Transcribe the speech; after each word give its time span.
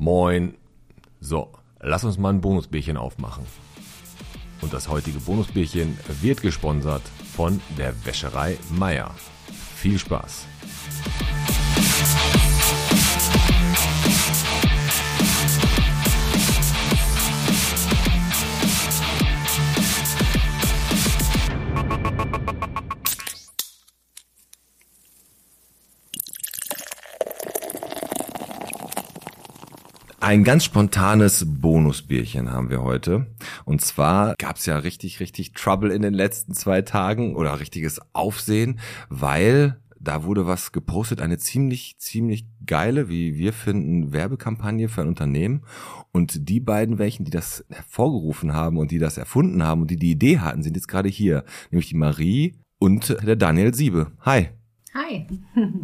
Moin. 0.00 0.54
So, 1.20 1.50
lass 1.80 2.04
uns 2.04 2.18
mal 2.18 2.32
ein 2.32 2.40
Bonusbierchen 2.40 2.96
aufmachen. 2.96 3.44
Und 4.60 4.72
das 4.72 4.88
heutige 4.88 5.18
Bonusbierchen 5.18 5.98
wird 6.22 6.40
gesponsert 6.40 7.02
von 7.34 7.60
der 7.76 7.92
Wäscherei 8.06 8.56
Meier. 8.70 9.10
Viel 9.74 9.98
Spaß. 9.98 10.46
Ein 30.28 30.44
ganz 30.44 30.64
spontanes 30.64 31.46
Bonusbierchen 31.48 32.52
haben 32.52 32.68
wir 32.68 32.82
heute. 32.82 33.28
Und 33.64 33.80
zwar 33.80 34.34
gab's 34.36 34.66
ja 34.66 34.76
richtig, 34.76 35.20
richtig 35.20 35.54
Trouble 35.54 35.90
in 35.90 36.02
den 36.02 36.12
letzten 36.12 36.52
zwei 36.52 36.82
Tagen 36.82 37.34
oder 37.34 37.60
richtiges 37.60 37.98
Aufsehen, 38.12 38.78
weil 39.08 39.80
da 39.98 40.24
wurde 40.24 40.46
was 40.46 40.72
gepostet, 40.72 41.22
eine 41.22 41.38
ziemlich, 41.38 41.96
ziemlich 41.96 42.44
geile, 42.66 43.08
wie 43.08 43.38
wir 43.38 43.54
finden, 43.54 44.12
Werbekampagne 44.12 44.90
für 44.90 45.00
ein 45.00 45.08
Unternehmen. 45.08 45.62
Und 46.12 46.50
die 46.50 46.60
beiden 46.60 46.98
welchen, 46.98 47.24
die 47.24 47.30
das 47.30 47.64
hervorgerufen 47.70 48.52
haben 48.52 48.76
und 48.76 48.90
die 48.90 48.98
das 48.98 49.16
erfunden 49.16 49.62
haben 49.62 49.80
und 49.80 49.90
die 49.90 49.96
die 49.96 50.10
Idee 50.10 50.40
hatten, 50.40 50.62
sind 50.62 50.76
jetzt 50.76 50.88
gerade 50.88 51.08
hier. 51.08 51.42
Nämlich 51.70 51.88
die 51.88 51.96
Marie 51.96 52.58
und 52.78 53.16
der 53.26 53.36
Daniel 53.36 53.72
Siebe. 53.72 54.12
Hi. 54.20 54.50
Hi. 54.94 55.26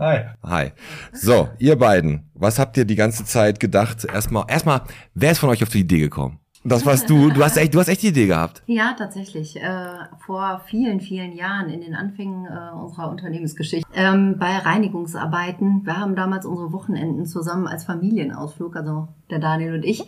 Hi. 0.00 0.24
Hi. 0.42 0.72
So, 1.12 1.48
ihr 1.58 1.76
beiden, 1.76 2.30
was 2.34 2.58
habt 2.58 2.76
ihr 2.76 2.84
die 2.84 2.94
ganze 2.94 3.24
Zeit 3.24 3.60
gedacht? 3.60 4.04
Erstmal, 4.04 4.44
erstmal, 4.48 4.82
wer 5.14 5.32
ist 5.32 5.38
von 5.38 5.50
euch 5.50 5.62
auf 5.62 5.68
die 5.68 5.80
Idee 5.80 6.00
gekommen? 6.00 6.38
Das 6.66 6.86
warst 6.86 7.10
du. 7.10 7.28
Du 7.30 7.44
hast 7.44 7.58
echt, 7.58 7.74
du 7.74 7.78
hast 7.78 7.88
echt 7.88 8.02
die 8.02 8.08
Idee 8.08 8.26
gehabt. 8.26 8.62
Ja, 8.66 8.94
tatsächlich. 8.96 9.56
Äh, 9.56 9.86
vor 10.24 10.62
vielen, 10.66 11.00
vielen 11.00 11.32
Jahren 11.32 11.68
in 11.68 11.82
den 11.82 11.94
Anfängen 11.94 12.46
äh, 12.46 12.74
unserer 12.74 13.10
Unternehmensgeschichte 13.10 13.86
ähm, 13.94 14.36
bei 14.38 14.56
Reinigungsarbeiten. 14.56 15.82
Wir 15.84 15.98
haben 15.98 16.16
damals 16.16 16.46
unsere 16.46 16.72
Wochenenden 16.72 17.26
zusammen 17.26 17.66
als 17.66 17.84
Familienausflug, 17.84 18.76
also 18.76 19.08
der 19.30 19.40
Daniel 19.40 19.74
und 19.74 19.84
ich, 19.84 20.04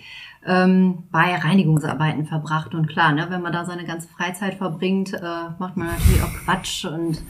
ähm, 0.46 1.04
bei 1.12 1.34
Reinigungsarbeiten 1.34 2.24
verbracht. 2.24 2.74
Und 2.74 2.88
klar, 2.88 3.12
ne, 3.12 3.26
wenn 3.28 3.42
man 3.42 3.52
da 3.52 3.66
seine 3.66 3.84
ganze 3.84 4.08
Freizeit 4.08 4.54
verbringt, 4.54 5.12
äh, 5.12 5.20
macht 5.58 5.76
man 5.76 5.88
natürlich 5.88 6.22
auch 6.22 6.32
Quatsch 6.44 6.86
und 6.86 7.22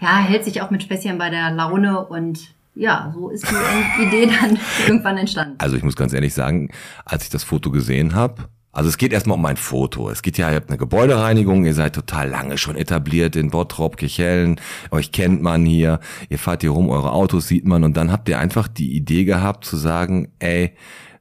ja, 0.00 0.18
hält 0.18 0.44
sich 0.44 0.60
auch 0.60 0.70
mit 0.70 0.82
Späßchen 0.82 1.16
bei 1.16 1.30
der 1.30 1.50
Laune 1.52 2.04
und 2.04 2.54
ja, 2.74 3.12
so 3.14 3.30
ist 3.30 3.46
die 3.48 4.02
Idee 4.02 4.26
dann 4.26 4.58
irgendwann 4.86 5.16
entstanden. 5.16 5.54
Also 5.58 5.76
ich 5.76 5.84
muss 5.84 5.96
ganz 5.96 6.12
ehrlich 6.12 6.34
sagen, 6.34 6.70
als 7.04 7.24
ich 7.24 7.30
das 7.30 7.44
Foto 7.44 7.70
gesehen 7.70 8.14
habe, 8.14 8.48
also 8.74 8.88
es 8.88 8.98
geht 8.98 9.12
erstmal 9.12 9.38
um 9.38 9.46
ein 9.46 9.56
Foto. 9.56 10.10
Es 10.10 10.22
geht 10.22 10.36
ja, 10.36 10.50
ihr 10.50 10.56
habt 10.56 10.68
eine 10.68 10.78
Gebäudereinigung, 10.78 11.64
ihr 11.64 11.74
seid 11.74 11.94
total 11.94 12.28
lange 12.28 12.58
schon 12.58 12.76
etabliert 12.76 13.36
in 13.36 13.50
Bottrop, 13.50 13.96
Kirchhellen, 13.96 14.60
euch 14.90 15.12
kennt 15.12 15.40
man 15.42 15.64
hier, 15.64 16.00
ihr 16.28 16.38
fahrt 16.38 16.62
hier 16.62 16.70
rum, 16.70 16.90
eure 16.90 17.12
Autos 17.12 17.46
sieht 17.46 17.66
man 17.66 17.84
und 17.84 17.96
dann 17.96 18.10
habt 18.10 18.28
ihr 18.28 18.38
einfach 18.38 18.66
die 18.66 18.94
Idee 18.94 19.24
gehabt 19.24 19.64
zu 19.64 19.76
sagen, 19.76 20.32
ey, 20.40 20.74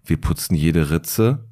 wir 0.03 0.17
putzen 0.17 0.55
jede 0.55 0.89
Ritze. 0.89 1.45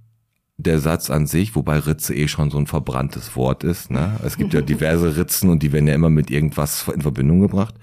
Der 0.58 0.80
Satz 0.80 1.10
an 1.10 1.26
sich, 1.26 1.56
wobei 1.56 1.80
Ritze 1.80 2.14
eh 2.14 2.28
schon 2.28 2.52
so 2.52 2.60
ein 2.60 2.68
verbranntes 2.68 3.36
Wort 3.36 3.64
ist. 3.64 3.90
Ne? 3.90 4.20
Es 4.24 4.38
gibt 4.38 4.54
ja 4.54 4.62
diverse 4.62 5.18
Ritzen 5.18 5.50
und 5.50 5.64
die 5.64 5.72
werden 5.72 5.88
ja 5.88 5.96
immer 5.96 6.12
mit 6.12 6.30
irgendwas 6.30 6.88
in 6.88 7.02
Verbindung 7.02 7.42
gebracht. 7.42 7.74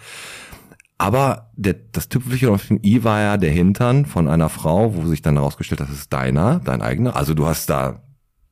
Aber 0.96 1.50
der, 1.56 1.74
das 1.92 2.08
Tüpfelchen 2.08 2.50
auf 2.50 2.66
dem 2.66 2.80
i 2.82 3.02
war 3.02 3.20
ja 3.20 3.36
der 3.36 3.50
Hintern 3.50 4.04
von 4.04 4.28
einer 4.28 4.48
Frau, 4.48 4.94
wo 4.94 5.06
sich 5.06 5.22
dann 5.22 5.36
herausgestellt 5.36 5.80
hat, 5.80 5.88
das 5.88 5.96
ist 5.96 6.12
deiner, 6.12 6.60
dein 6.60 6.82
eigener. 6.82 7.16
Also 7.16 7.34
du 7.34 7.46
hast 7.46 7.70
da 7.70 8.02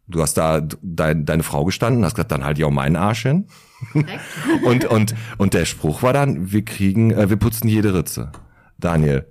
Du 0.09 0.23
hast 0.23 0.35
da 0.35 0.63
dein, 0.83 1.25
deine 1.25 1.43
Frau 1.43 1.65
gestanden, 1.65 2.05
hast 2.05 2.15
gesagt, 2.15 2.31
dann 2.31 2.45
halt 2.45 2.59
ja 2.59 2.67
auch 2.67 2.71
meinen 2.71 2.97
Arsch 2.97 3.23
hin. 3.23 3.47
und, 4.65 4.85
und, 4.85 5.15
und 5.37 5.55
der 5.55 5.65
Spruch 5.65 6.03
war 6.03 6.13
dann, 6.13 6.53
wir 6.53 6.65
kriegen, 6.65 7.11
äh, 7.11 7.29
wir 7.29 7.37
putzen 7.37 7.69
jede 7.69 7.93
Ritze. 7.93 8.31
Daniel, 8.79 9.27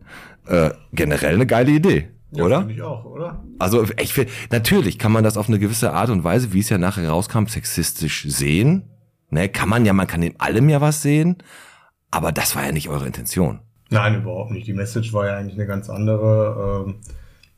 äh, 0.48 0.72
generell 0.92 1.36
eine 1.36 1.46
geile 1.46 1.72
Idee, 1.72 2.10
ja, 2.32 2.44
oder? 2.44 2.60
Finde 2.60 2.74
ich 2.74 2.82
auch, 2.82 3.06
oder? 3.06 3.44
Also 3.58 3.86
ich 4.02 4.14
finde, 4.14 4.32
natürlich 4.52 5.00
kann 5.00 5.12
man 5.12 5.24
das 5.24 5.38
auf 5.38 5.48
eine 5.48 5.60
gewisse 5.60 5.94
Art 5.94 6.10
und 6.10 6.24
Weise, 6.24 6.52
wie 6.52 6.60
es 6.60 6.70
ja 6.70 6.78
nachher 6.78 7.10
rauskam, 7.10 7.46
sexistisch 7.46 8.26
sehen. 8.28 8.90
Ne, 9.30 9.50
kann 9.50 9.70
man 9.70 9.86
ja, 9.86 9.94
man 9.94 10.08
kann 10.08 10.22
in 10.22 10.40
allem 10.40 10.70
ja 10.70 10.82
was 10.82 11.02
sehen, 11.02 11.38
aber 12.12 12.32
das 12.32 12.56
war 12.56 12.66
ja 12.66 12.72
nicht 12.72 12.90
eure 12.90 13.08
Intention. 13.08 13.60
Nein, 13.90 14.22
überhaupt 14.22 14.52
nicht. 14.52 14.68
Die 14.68 14.74
Message 14.74 15.14
war 15.14 15.26
ja 15.26 15.38
eigentlich 15.38 15.56
eine 15.56 15.68
ganz 15.68 15.90
andere. 15.90 16.86
Ähm 16.88 16.96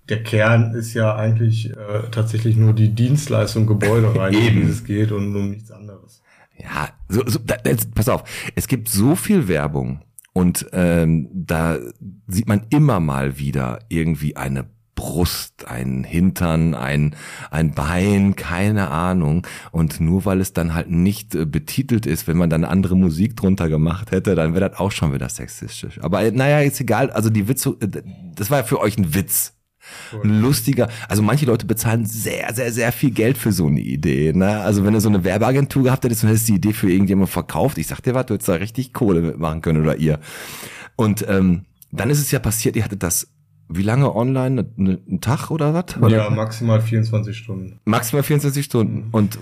der 0.10 0.24
Kern 0.24 0.74
ist 0.74 0.94
ja 0.94 1.16
eigentlich 1.16 1.72
äh, 1.72 2.10
tatsächlich 2.12 2.56
nur 2.56 2.74
die 2.74 2.90
Dienstleistung 2.90 3.68
Gebäudereinigung, 3.68 4.68
wie 4.68 4.72
es 4.72 4.84
geht 4.84 5.12
und 5.12 5.36
um 5.36 5.50
nichts 5.52 5.72
anderes. 5.72 6.22
Ja, 6.58 6.90
so, 7.10 7.24
so, 7.28 7.40
da, 7.46 7.56
jetzt, 7.66 7.94
pass 7.94 8.10
auf, 8.10 8.24
es 8.56 8.68
gibt 8.68 8.90
so 8.90 9.16
viel 9.16 9.48
Werbung 9.48 10.02
und 10.34 10.68
ähm, 10.72 11.30
da 11.34 11.78
sieht 12.28 12.48
man 12.48 12.66
immer 12.70 13.00
mal 13.00 13.38
wieder 13.38 13.80
irgendwie 13.90 14.36
eine 14.36 14.66
Brust, 14.98 15.68
ein 15.68 16.04
Hintern, 16.04 16.74
ein, 16.74 17.16
ein 17.52 17.72
Bein, 17.72 18.36
keine 18.36 18.90
Ahnung. 18.90 19.46
Und 19.72 20.02
nur 20.02 20.26
weil 20.26 20.42
es 20.42 20.54
dann 20.54 20.74
halt 20.74 20.90
nicht 20.90 21.36
äh, 21.36 21.46
betitelt 21.46 22.06
ist, 22.06 22.28
wenn 22.28 22.36
man 22.36 22.50
dann 22.50 22.66
andere 22.66 22.98
Musik 22.98 23.38
drunter 23.38 23.70
gemacht 23.70 24.12
hätte, 24.12 24.36
dann 24.36 24.54
wäre 24.54 24.70
das 24.70 24.80
auch 24.80 24.92
schon 24.92 25.14
wieder 25.14 25.30
sexistisch. 25.30 26.00
Aber 26.02 26.24
äh, 26.24 26.32
naja, 26.32 26.60
ist 26.62 26.82
egal. 26.82 27.12
Also 27.12 27.30
die 27.30 27.48
Witze, 27.48 27.78
äh, 27.80 28.02
das 28.36 28.50
war 28.50 28.60
ja 28.60 28.64
für 28.64 28.80
euch 28.82 28.98
ein 28.98 29.14
Witz. 29.14 29.54
Ein 30.24 30.42
lustiger, 30.42 30.90
also 31.08 31.22
manche 31.22 31.46
Leute 31.46 31.66
bezahlen 31.66 32.06
sehr, 32.06 32.54
sehr, 32.54 32.72
sehr 32.72 32.92
viel 32.92 33.12
Geld 33.12 33.38
für 33.38 33.52
so 33.52 33.68
eine 33.68 33.80
Idee. 33.80 34.34
Ne? 34.34 34.60
Also 34.60 34.86
wenn 34.86 34.94
du 34.94 35.02
so 35.02 35.10
eine 35.10 35.24
Werbeagentur 35.24 35.84
gehabt 35.84 36.04
hättest 36.04 36.24
und 36.24 36.30
hättest 36.30 36.48
die 36.48 36.56
Idee 36.56 36.74
für 36.74 36.90
irgendjemand 36.90 37.30
verkauft, 37.30 37.78
ich 37.78 37.88
sag 37.88 38.02
dir 38.02 38.14
was, 38.14 38.26
du 38.28 38.34
hättest 38.34 38.50
da 38.50 38.54
richtig 38.54 38.94
Kohle 38.94 39.22
mitmachen 39.22 39.62
können 39.62 39.82
oder 39.82 39.98
ihr. 39.98 40.20
Und 40.96 41.26
ähm, 41.28 41.66
dann 41.92 42.10
ist 42.10 42.20
es 42.20 42.32
ja 42.32 42.40
passiert, 42.40 42.76
ihr 42.76 42.84
hattet 42.84 43.04
das 43.04 43.28
wie 43.70 43.84
lange 43.84 44.16
online? 44.16 44.66
Ein 44.78 45.20
Tag 45.22 45.52
oder 45.52 45.74
was? 45.74 45.96
Ja, 46.10 46.30
maximal 46.30 46.82
24 46.82 47.38
Stunden. 47.38 47.80
Maximal 47.86 48.24
24 48.24 48.64
Stunden. 48.64 49.10
Und 49.12 49.38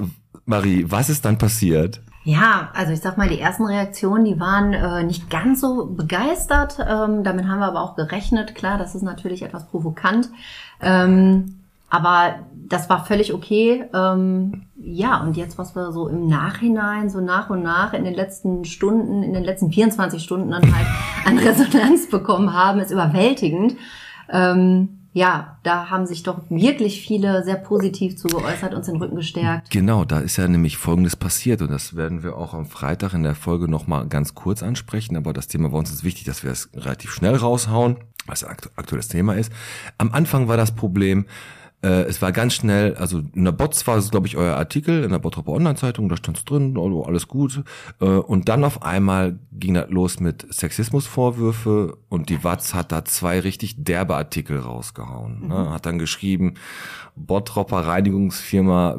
Marie, 0.46 0.86
was 0.88 1.10
ist 1.10 1.26
dann 1.26 1.38
passiert? 1.38 2.02
Ja, 2.26 2.70
also 2.74 2.92
ich 2.92 3.02
sag 3.02 3.20
mal, 3.20 3.30
die 3.30 3.40
ersten 3.40 3.66
Reaktionen, 3.66 4.26
die 4.26 4.40
waren 4.40 4.74
äh, 4.74 5.04
nicht 5.04 5.30
ganz 5.30 5.62
so 5.62 5.86
begeistert. 5.86 6.78
Ähm, 6.80 7.24
damit 7.24 7.48
haben 7.48 7.60
wir 7.60 7.68
aber 7.68 7.82
auch 7.82 7.96
gerechnet. 7.96 8.56
Klar, 8.56 8.80
das 8.80 8.96
ist 8.96 9.04
natürlich 9.04 9.44
etwas 9.44 9.68
provokant. 9.68 10.30
Ähm, 10.82 11.60
aber 11.92 12.40
das 12.68 12.90
war 12.90 13.06
völlig 13.06 13.32
okay. 13.32 13.86
Ähm, 13.94 14.64
ja, 14.76 15.22
und 15.22 15.38
jetzt, 15.38 15.60
was 15.60 15.76
wir 15.76 15.92
so 15.92 16.08
im 16.08 16.28
Nachhinein, 16.28 17.12
so 17.12 17.22
nach 17.22 17.52
und 17.52 17.62
nach 17.62 17.94
in 17.94 18.04
den 18.04 18.16
letzten 18.16 18.66
Stunden, 18.66 19.22
in 19.22 19.34
den 19.34 19.44
letzten 19.44 19.72
24 19.72 20.24
Stunden 20.24 20.50
dann 20.50 20.76
halt 20.76 20.88
an 21.26 21.38
Resonanz 21.38 22.10
bekommen 22.10 22.54
haben, 22.54 22.80
ist 22.80 22.90
überwältigend. 22.90 23.76
Ähm, 24.30 25.05
ja, 25.16 25.58
da 25.64 25.90
haben 25.90 26.06
sich 26.06 26.24
doch 26.24 26.42
wirklich 26.50 27.00
viele 27.00 27.46
sehr 27.46 27.56
positiv 27.56 28.18
zu 28.18 28.28
geäußert, 28.28 28.74
uns 28.74 28.88
den 28.88 28.98
Rücken 28.98 29.16
gestärkt. 29.16 29.70
Genau, 29.72 30.04
da 30.04 30.20
ist 30.20 30.36
ja 30.36 30.46
nämlich 30.46 30.76
Folgendes 30.76 31.16
passiert 31.16 31.62
und 31.62 31.72
das 31.72 31.96
werden 31.96 32.22
wir 32.22 32.36
auch 32.36 32.54
am 32.54 32.66
Freitag 32.66 33.14
in 33.14 33.24
der 33.24 33.34
Folge 33.34 33.70
nochmal 33.70 34.08
ganz 34.08 34.36
kurz 34.36 34.62
ansprechen, 34.62 35.16
aber 35.16 35.32
das 35.32 35.48
Thema 35.48 35.70
bei 35.70 35.78
uns 35.78 35.90
ist 35.90 36.04
wichtig, 36.04 36.26
dass 36.26 36.44
wir 36.44 36.52
es 36.52 36.70
relativ 36.74 37.14
schnell 37.14 37.34
raushauen, 37.34 37.96
was 38.26 38.44
ein 38.44 38.58
aktuelles 38.76 39.08
Thema 39.08 39.36
ist. 39.36 39.54
Am 39.98 40.12
Anfang 40.12 40.50
war 40.50 40.58
das 40.58 40.76
Problem, 40.76 41.28
äh, 41.86 42.04
es 42.06 42.20
war 42.22 42.32
ganz 42.32 42.56
schnell, 42.56 42.96
also 42.96 43.20
in 43.20 43.46
der 43.46 43.52
Bots 43.52 43.86
war 43.86 43.98
es, 43.98 44.10
glaube 44.10 44.26
ich, 44.26 44.38
euer 44.38 44.56
Artikel 44.56 45.04
in 45.04 45.12
der 45.12 45.20
Bottroper 45.20 45.52
Online-Zeitung, 45.52 46.10
da 46.10 46.18
stand 46.18 46.38
es 46.38 46.46
drin, 46.46 46.78
oh, 46.78 47.04
alles 47.04 47.28
gut. 47.28 47.64
Äh, 48.02 48.06
und 48.06 48.50
dann 48.50 48.64
auf 48.64 48.82
einmal 48.82 49.38
ging 49.52 49.76
das 49.76 49.90
los 49.92 50.20
mit 50.20 50.48
Sexismusvorwürfe 50.50 51.98
und 52.10 52.30
die 52.30 52.44
Watz 52.44 52.74
hat 52.74 52.92
da 52.92 53.06
zwei 53.06 53.40
richtig 53.40 53.84
derbe 53.84 54.16
Artikel 54.16 54.60
rausgehauen. 54.60 55.42
Ne? 55.42 55.46
Mhm. 55.46 55.50
Ne? 55.50 55.70
Hat 55.70 55.86
dann 55.86 56.00
geschrieben, 56.00 56.56
Bottropper 57.16 57.86
Reinigungsfirma 57.86 58.98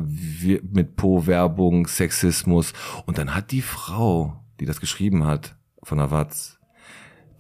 mit 0.62 0.94
Po-Werbung, 0.94 1.88
Sexismus. 1.88 2.72
Und 3.04 3.18
dann 3.18 3.34
hat 3.34 3.50
die 3.50 3.62
Frau, 3.62 4.44
die 4.60 4.64
das 4.64 4.80
geschrieben 4.80 5.26
hat, 5.26 5.56
von 5.82 5.98
der 5.98 6.10
Watz, 6.12 6.55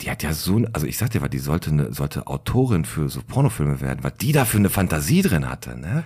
die 0.00 0.10
hat 0.10 0.22
ja 0.22 0.32
so, 0.32 0.62
also 0.72 0.86
ich 0.86 0.98
sag 0.98 1.10
dir, 1.10 1.22
was 1.22 1.30
die 1.30 1.38
sollte 1.38 1.70
eine, 1.70 1.92
sollte 1.92 2.26
Autorin 2.26 2.84
für 2.84 3.08
so 3.08 3.22
Pornofilme 3.22 3.80
werden, 3.80 4.00
was 4.02 4.14
die 4.14 4.32
da 4.32 4.44
für 4.44 4.58
eine 4.58 4.68
Fantasie 4.68 5.22
drin 5.22 5.48
hatte, 5.48 5.78
ne? 5.78 6.04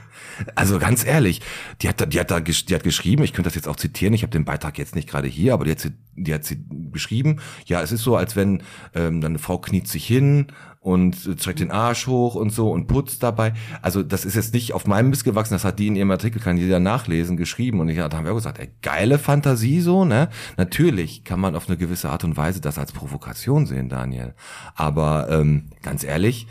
Also 0.55 0.79
ganz 0.79 1.05
ehrlich, 1.05 1.41
die 1.83 1.89
hat 1.89 2.01
da, 2.01 2.07
die 2.07 2.21
hat 2.21 2.31
da, 2.31 2.41
die 2.41 2.75
hat 2.75 2.85
geschrieben, 2.85 3.25
ich 3.25 3.33
könnte 3.33 3.49
das 3.49 3.57
jetzt 3.57 3.67
auch 3.67 3.77
zitieren, 3.77 4.15
ich 4.15 4.23
habe 4.23 4.31
den 4.31 4.45
Beitrag 4.45 4.79
jetzt 4.79 4.95
nicht 4.95 5.09
gerade 5.09 5.27
hier, 5.27 5.55
aber 5.55 5.65
die 5.65 5.73
hat, 5.73 5.93
die 6.15 6.33
hat 6.33 6.45
sie 6.45 6.65
beschrieben, 6.69 7.41
ja, 7.67 7.83
es 7.83 7.91
ist 7.91 8.03
so, 8.03 8.17
als 8.17 8.37
wenn 8.37 8.63
ähm, 8.95 9.21
dann 9.21 9.33
eine 9.33 9.39
Frau 9.39 9.59
kniet 9.59 9.89
sich 9.89 10.07
hin 10.07 10.47
und 10.81 11.15
streckt 11.15 11.61
den 11.61 11.71
Arsch 11.71 12.07
hoch 12.07 12.35
und 12.35 12.51
so 12.51 12.71
und 12.71 12.87
putzt 12.87 13.23
dabei. 13.23 13.53
Also 13.83 14.03
das 14.03 14.25
ist 14.25 14.35
jetzt 14.35 14.55
nicht 14.55 14.73
auf 14.73 14.87
meinem 14.87 15.11
Mist 15.11 15.25
gewachsen, 15.25 15.53
das 15.53 15.65
hat 15.65 15.79
die 15.79 15.89
in 15.89 15.97
ihrem 15.97 16.11
Artikel, 16.11 16.41
kann 16.41 16.57
jeder 16.57 16.81
nachlesen, 16.81 17.37
geschrieben. 17.37 17.81
Und 17.81 17.91
ich, 17.91 17.99
da 17.99 18.11
haben 18.11 18.25
wir 18.25 18.33
auch 18.33 18.37
gesagt, 18.37 18.59
ey, 18.59 18.71
geile 18.81 19.19
Fantasie 19.19 19.83
so, 19.83 20.07
ne? 20.07 20.31
Natürlich 20.57 21.23
kann 21.25 21.39
man 21.39 21.55
auf 21.55 21.69
eine 21.69 21.77
gewisse 21.77 22.09
Art 22.09 22.25
und 22.25 22.37
Weise 22.37 22.63
das 22.63 22.79
als 22.79 22.93
Provokation 22.93 23.67
sehen, 23.67 23.91
Daniel. 23.91 24.35
Aber 24.75 25.29
ähm, 25.31 25.67
ganz 25.83 26.03
ehrlich, 26.03 26.47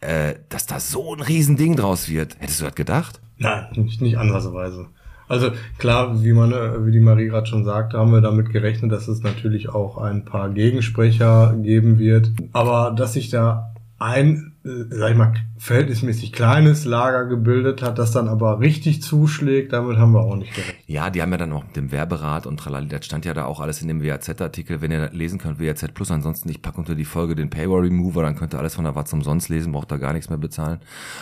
äh, 0.00 0.34
dass 0.48 0.64
da 0.64 0.80
so 0.80 1.14
ein 1.14 1.20
Riesending 1.20 1.76
draus 1.76 2.08
wird. 2.08 2.36
Hättest 2.38 2.60
du 2.60 2.64
das 2.64 2.74
gedacht? 2.74 3.20
Nein, 3.36 3.66
nicht, 3.74 4.00
nicht 4.00 4.16
ansatzweise. 4.16 4.86
Also 5.28 5.50
klar, 5.78 6.22
wie 6.22 6.32
man, 6.32 6.52
äh, 6.52 6.86
wie 6.86 6.92
die 6.92 7.00
Marie 7.00 7.26
gerade 7.26 7.46
schon 7.46 7.64
sagte, 7.64 7.98
haben 7.98 8.12
wir 8.12 8.20
damit 8.22 8.50
gerechnet, 8.50 8.92
dass 8.92 9.08
es 9.08 9.22
natürlich 9.22 9.68
auch 9.68 9.98
ein 9.98 10.24
paar 10.24 10.50
Gegensprecher 10.50 11.54
geben 11.62 11.98
wird. 11.98 12.32
Aber 12.52 12.94
dass 12.96 13.14
sich 13.14 13.28
da 13.28 13.73
ein, 13.98 14.56
äh, 14.64 14.84
sag 14.90 15.12
ich 15.12 15.16
mal, 15.16 15.34
verhältnismäßig 15.56 16.32
kleines 16.32 16.84
Lager 16.84 17.26
gebildet 17.26 17.80
hat, 17.80 17.98
das 17.98 18.10
dann 18.10 18.28
aber 18.28 18.60
richtig 18.60 19.02
zuschlägt, 19.02 19.72
damit 19.72 19.98
haben 19.98 20.12
wir 20.12 20.20
auch 20.20 20.36
nicht 20.36 20.52
gerechnet. 20.52 20.76
Ja, 20.86 21.10
die 21.10 21.22
haben 21.22 21.30
ja 21.30 21.38
dann 21.38 21.52
auch 21.52 21.64
mit 21.64 21.76
dem 21.76 21.92
Werberat 21.92 22.46
und 22.46 22.58
tralali, 22.58 22.88
das 22.88 23.06
stand 23.06 23.24
ja 23.24 23.34
da 23.34 23.44
auch 23.44 23.60
alles 23.60 23.80
in 23.82 23.88
dem 23.88 24.02
WAZ-Artikel, 24.02 24.80
wenn 24.80 24.90
ihr 24.90 25.10
lesen 25.10 25.38
könnt, 25.38 25.60
WAZ 25.60 25.92
Plus, 25.94 26.10
ansonsten 26.10 26.48
ich 26.48 26.60
packe 26.60 26.78
unter 26.78 26.96
die 26.96 27.04
Folge 27.04 27.36
den 27.36 27.50
Paywall 27.50 27.82
Remover, 27.82 28.22
dann 28.22 28.36
könnt 28.36 28.52
ihr 28.52 28.58
alles 28.58 28.74
von 28.74 28.84
der 28.84 28.96
Watz 28.96 29.12
umsonst 29.12 29.48
lesen, 29.48 29.72
braucht 29.72 29.92
da 29.92 29.96
gar 29.96 30.12
nichts 30.12 30.28
mehr 30.28 30.38
bezahlen. 30.38 30.80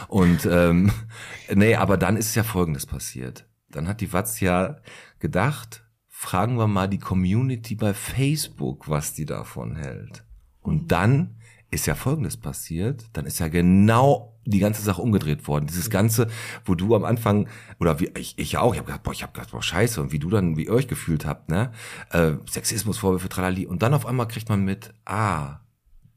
Und 0.08 0.48
ähm, 0.50 0.90
nee, 1.54 1.74
aber 1.74 1.98
dann 1.98 2.16
ist 2.16 2.34
ja 2.34 2.42
folgendes 2.42 2.86
passiert. 2.86 3.46
Dann 3.70 3.86
hat 3.86 4.00
die 4.00 4.12
Watz 4.12 4.40
ja 4.40 4.76
gedacht, 5.19 5.84
fragen 6.08 6.56
wir 6.56 6.69
mal 6.69 6.88
die 6.88 6.98
Community 6.98 7.74
bei 7.74 7.92
Facebook, 7.92 8.88
was 8.88 9.12
die 9.12 9.26
davon 9.26 9.76
hält. 9.76 10.24
Und 10.60 10.92
dann 10.92 11.36
ist 11.72 11.86
ja 11.86 11.94
Folgendes 11.94 12.36
passiert, 12.36 13.06
dann 13.14 13.24
ist 13.24 13.40
ja 13.40 13.48
genau 13.48 14.38
die 14.44 14.58
ganze 14.58 14.82
Sache 14.82 15.00
umgedreht 15.00 15.48
worden. 15.48 15.66
Dieses 15.66 15.88
Ganze, 15.88 16.28
wo 16.64 16.74
du 16.74 16.94
am 16.94 17.04
Anfang, 17.04 17.48
oder 17.80 17.98
wie 17.98 18.10
ich, 18.16 18.38
ich 18.38 18.58
auch, 18.58 18.74
ich 18.74 18.78
habe 18.78 18.86
gedacht, 18.86 19.02
boah, 19.02 19.12
ich 19.12 19.22
habe 19.22 19.32
gedacht, 19.32 19.52
boah, 19.52 19.62
scheiße, 19.62 20.00
und 20.00 20.12
wie 20.12 20.19
du 20.19 20.28
dann, 20.28 20.56
wie 20.56 20.66
ihr 20.66 20.72
euch 20.72 20.86
gefühlt 20.86 21.24
habt, 21.24 21.48
ne? 21.48 21.72
Äh, 22.10 22.32
Sexismusvorwürfe, 22.48 23.28
tralali. 23.28 23.66
Und 23.66 23.82
dann 23.82 23.94
auf 23.94 24.04
einmal 24.04 24.28
kriegt 24.28 24.48
man 24.48 24.64
mit, 24.64 24.92
ah, 25.06 25.60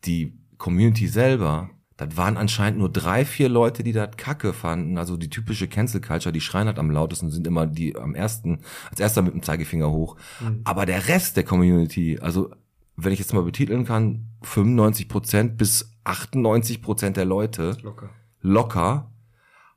die 0.04 0.38
Community 0.58 1.08
selber, 1.08 1.70
das 1.98 2.18
waren 2.18 2.36
anscheinend 2.36 2.80
nur 2.80 2.92
drei, 2.92 3.24
vier 3.24 3.48
Leute, 3.48 3.82
die 3.82 3.94
das 3.94 4.18
kacke 4.18 4.52
fanden. 4.52 4.98
Also 4.98 5.16
die 5.16 5.30
typische 5.30 5.70
Cancel 5.70 6.02
Culture, 6.02 6.34
die 6.34 6.42
schreien 6.42 6.68
halt 6.68 6.80
am 6.80 6.92
lautesten, 6.92 7.32
sind 7.32 7.48
immer 7.48 7.66
die 7.66 7.96
am 7.96 8.14
ersten, 8.14 8.60
als 8.90 9.00
erster 9.00 9.22
mit 9.22 9.34
dem 9.34 9.44
Zeigefinger 9.44 9.90
hoch. 9.90 10.18
Mhm. 10.42 10.62
Aber 10.66 10.86
der 10.86 11.08
Rest 11.08 11.38
der 11.38 11.46
Community, 11.46 12.20
also 12.20 12.52
wenn 12.96 13.12
ich 13.12 13.20
jetzt 13.20 13.34
mal 13.34 13.44
betiteln 13.44 13.86
kann, 13.86 14.28
95 14.44 15.08
Prozent 15.08 15.58
bis 15.58 15.92
98 16.04 16.82
Prozent 16.82 17.18
der 17.18 17.26
Leute 17.26 17.78
locker. 17.82 18.10
locker 18.42 19.12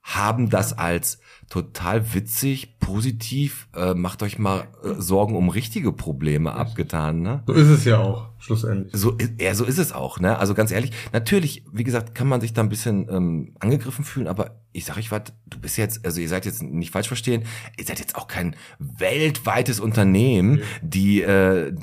haben 0.03 0.49
das 0.49 0.79
als 0.79 1.19
total 1.51 2.15
witzig, 2.15 2.79
positiv, 2.79 3.69
äh, 3.75 3.93
macht 3.93 4.23
euch 4.23 4.39
mal 4.39 4.69
äh, 4.83 4.95
Sorgen 4.99 5.37
um 5.37 5.51
richtige 5.51 5.93
Probleme 5.93 6.55
abgetan, 6.55 7.21
ne? 7.21 7.43
So 7.47 7.53
ist 7.53 7.69
es 7.69 7.85
ja 7.85 7.99
auch, 7.99 8.31
schlussendlich. 8.39 8.99
So, 8.99 9.19
ja, 9.39 9.55
so 9.55 9.65
ist 9.65 9.79
es 9.79 9.93
auch, 9.93 10.19
ne? 10.19 10.39
Also 10.39 10.55
ganz 10.55 10.71
ehrlich, 10.71 10.93
natürlich, 11.13 11.65
wie 11.73 11.85
gesagt, 11.85 12.15
kann 12.15 12.27
man 12.27 12.41
sich 12.41 12.55
da 12.55 12.63
ein 12.63 12.71
bisschen 12.71 13.07
ähm, 13.11 13.55
angegriffen 13.61 14.05
fühlen, 14.05 14.29
aber 14.29 14.63
ich 14.73 14.87
sag 14.87 14.97
euch 14.97 15.11
was, 15.11 15.25
du 15.47 15.59
bist 15.59 15.77
jetzt, 15.77 16.05
also 16.07 16.21
ihr 16.21 16.29
seid 16.29 16.47
jetzt 16.47 16.63
nicht 16.63 16.91
falsch 16.91 17.09
verstehen, 17.09 17.45
ihr 17.77 17.85
seid 17.85 17.99
jetzt 17.99 18.17
auch 18.17 18.29
kein 18.29 18.57
weltweites 18.79 19.79
Unternehmen, 19.79 20.59
okay. 20.59 20.65
die 20.83 21.23
äh, 21.23 21.75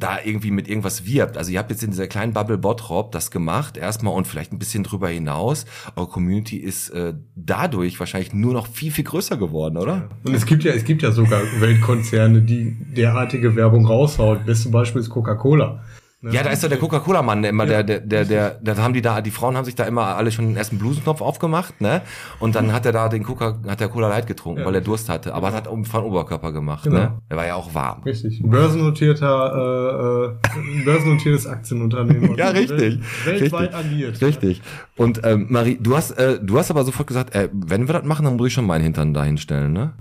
da 0.00 0.18
irgendwie 0.24 0.50
mit 0.50 0.68
irgendwas 0.68 1.06
wirbt. 1.06 1.36
Also 1.36 1.52
ihr 1.52 1.58
habt 1.58 1.70
jetzt 1.70 1.82
in 1.82 1.90
dieser 1.90 2.06
kleinen 2.06 2.32
Bubble 2.32 2.58
Bottrop 2.58 3.12
das 3.12 3.30
gemacht, 3.30 3.76
erstmal 3.76 4.14
und 4.14 4.26
vielleicht 4.26 4.52
ein 4.52 4.58
bisschen 4.58 4.82
drüber 4.82 5.08
hinaus. 5.08 5.66
Eure 5.96 6.08
Community 6.08 6.56
ist 6.56 6.90
äh, 6.90 7.14
dadurch 7.36 8.00
wahrscheinlich 8.00 8.32
nur 8.32 8.52
noch 8.52 8.66
viel, 8.66 8.90
viel 8.90 9.04
größer 9.04 9.36
geworden, 9.36 9.76
oder? 9.76 10.08
Und 10.24 10.34
es 10.34 10.46
gibt 10.46 10.64
ja, 10.64 10.72
es 10.72 10.84
gibt 10.84 11.02
ja 11.02 11.12
sogar 11.12 11.40
Weltkonzerne, 11.60 12.42
die 12.42 12.76
derartige 12.96 13.54
Werbung 13.54 13.86
raushauen. 13.86 14.44
Beste 14.44 14.70
Beispiel 14.70 15.00
ist 15.00 15.10
Coca-Cola. 15.10 15.82
Ne? 16.22 16.34
Ja, 16.34 16.42
da 16.42 16.50
ist 16.50 16.62
doch 16.62 16.68
der 16.68 16.76
Coca-Cola-Mann, 16.76 17.40
der 17.40 17.50
immer, 17.50 17.64
ja. 17.64 17.82
der, 17.82 18.00
der, 18.00 18.24
der, 18.26 18.58
der, 18.60 18.74
da 18.74 18.82
haben 18.82 18.92
die 18.92 19.00
da, 19.00 19.22
die 19.22 19.30
Frauen 19.30 19.56
haben 19.56 19.64
sich 19.64 19.74
da 19.74 19.84
immer 19.84 20.16
alle 20.16 20.30
schon 20.30 20.48
den 20.48 20.56
ersten 20.56 20.78
Blusenknopf 20.78 21.22
aufgemacht, 21.22 21.80
ne? 21.80 22.02
Und 22.40 22.54
dann 22.54 22.74
hat 22.74 22.84
er 22.84 22.92
da 22.92 23.08
den 23.08 23.22
Coca, 23.22 23.58
hat 23.66 23.80
der 23.80 23.88
Cola 23.88 24.08
Light 24.08 24.26
getrunken, 24.26 24.60
ja. 24.60 24.66
weil 24.66 24.74
er 24.74 24.82
Durst 24.82 25.08
hatte. 25.08 25.32
Aber 25.32 25.48
ja. 25.48 25.54
hat 25.54 25.66
um 25.66 25.86
von 25.86 26.04
Oberkörper 26.04 26.52
gemacht, 26.52 26.84
genau. 26.84 26.98
ne? 26.98 27.18
Er 27.30 27.36
war 27.38 27.46
ja 27.46 27.54
auch 27.54 27.74
warm. 27.74 28.02
Richtig. 28.02 28.42
Börsennotierter, 28.42 30.36
äh, 30.44 30.48
ein 30.58 30.84
börsennotiertes 30.84 31.46
Aktienunternehmen. 31.46 32.34
ja, 32.36 32.50
richtig. 32.50 33.00
weltweit 33.24 33.74
richtig. 33.74 33.74
agiert. 33.74 34.20
Richtig. 34.20 34.62
Und 34.96 35.22
ähm, 35.24 35.46
Marie, 35.48 35.78
du 35.80 35.96
hast, 35.96 36.10
äh, 36.12 36.38
du 36.38 36.58
hast 36.58 36.70
aber 36.70 36.84
sofort 36.84 37.06
gesagt, 37.06 37.34
äh, 37.34 37.48
wenn 37.50 37.88
wir 37.88 37.94
das 37.94 38.04
machen, 38.04 38.26
dann 38.26 38.36
muss 38.36 38.48
ich 38.48 38.52
schon 38.52 38.66
meinen 38.66 38.82
Hintern 38.82 39.14
dahin 39.14 39.38
stellen, 39.38 39.72
ne? 39.72 39.94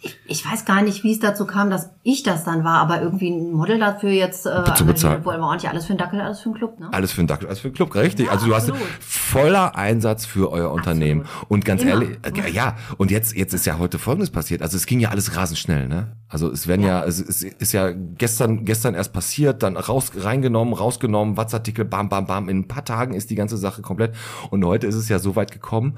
Ich, 0.00 0.18
ich 0.26 0.50
weiß 0.50 0.64
gar 0.64 0.82
nicht, 0.82 1.04
wie 1.04 1.12
es 1.12 1.20
dazu 1.20 1.46
kam, 1.46 1.70
dass 1.70 1.90
ich 2.02 2.22
das 2.22 2.44
dann 2.44 2.64
war, 2.64 2.78
aber 2.78 3.02
irgendwie 3.02 3.30
ein 3.30 3.52
Model 3.52 3.78
dafür 3.78 4.10
jetzt 4.10 4.46
äh, 4.46 4.64
zu 4.74 4.86
bezahlen. 4.86 5.24
Wollen 5.24 5.40
wir 5.40 5.48
auch 5.48 5.54
nicht 5.54 5.68
alles 5.68 5.86
für 5.86 5.90
einen 5.90 5.98
Dackel, 5.98 6.20
alles 6.20 6.40
für 6.40 6.50
einen 6.50 6.54
Club, 6.54 6.78
ne? 6.78 6.88
Alles 6.92 7.12
für 7.12 7.20
einen 7.20 7.28
Dackel, 7.28 7.46
alles 7.46 7.60
für 7.60 7.68
einen 7.68 7.74
Club, 7.74 7.94
richtig. 7.94 8.26
Ja, 8.26 8.32
also 8.32 8.46
du 8.46 8.54
absolut. 8.54 8.80
hast 8.80 9.04
voller 9.04 9.76
Einsatz 9.76 10.26
für 10.26 10.50
euer 10.50 10.70
Unternehmen. 10.70 11.22
Absolut. 11.22 11.50
Und 11.50 11.64
ganz 11.64 11.82
Immer. 11.82 11.90
ehrlich, 11.92 12.18
äh, 12.22 12.50
ja, 12.50 12.76
und 12.96 13.10
jetzt, 13.10 13.34
jetzt 13.34 13.54
ist 13.54 13.66
ja 13.66 13.78
heute 13.78 13.98
Folgendes 13.98 14.30
passiert. 14.30 14.62
Also 14.62 14.76
es 14.76 14.86
ging 14.86 15.00
ja 15.00 15.10
alles 15.10 15.36
rasend 15.36 15.58
schnell, 15.58 15.88
ne? 15.88 16.16
Also 16.28 16.50
es 16.50 16.66
werden 16.66 16.82
ja, 16.82 17.00
ja 17.00 17.04
es 17.04 17.20
ist 17.20 17.72
ja 17.72 17.92
gestern, 17.92 18.64
gestern 18.64 18.94
erst 18.94 19.12
passiert, 19.12 19.62
dann 19.62 19.76
raus, 19.76 20.12
reingenommen, 20.16 20.74
rausgenommen, 20.74 21.36
Watzartikel, 21.36 21.84
bam, 21.84 22.08
bam, 22.08 22.26
bam. 22.26 22.48
In 22.48 22.60
ein 22.60 22.68
paar 22.68 22.84
Tagen 22.84 23.14
ist 23.14 23.30
die 23.30 23.36
ganze 23.36 23.56
Sache 23.56 23.82
komplett. 23.82 24.14
Und 24.50 24.64
heute 24.64 24.86
ist 24.86 24.96
es 24.96 25.08
ja 25.08 25.18
so 25.18 25.36
weit 25.36 25.52
gekommen. 25.52 25.96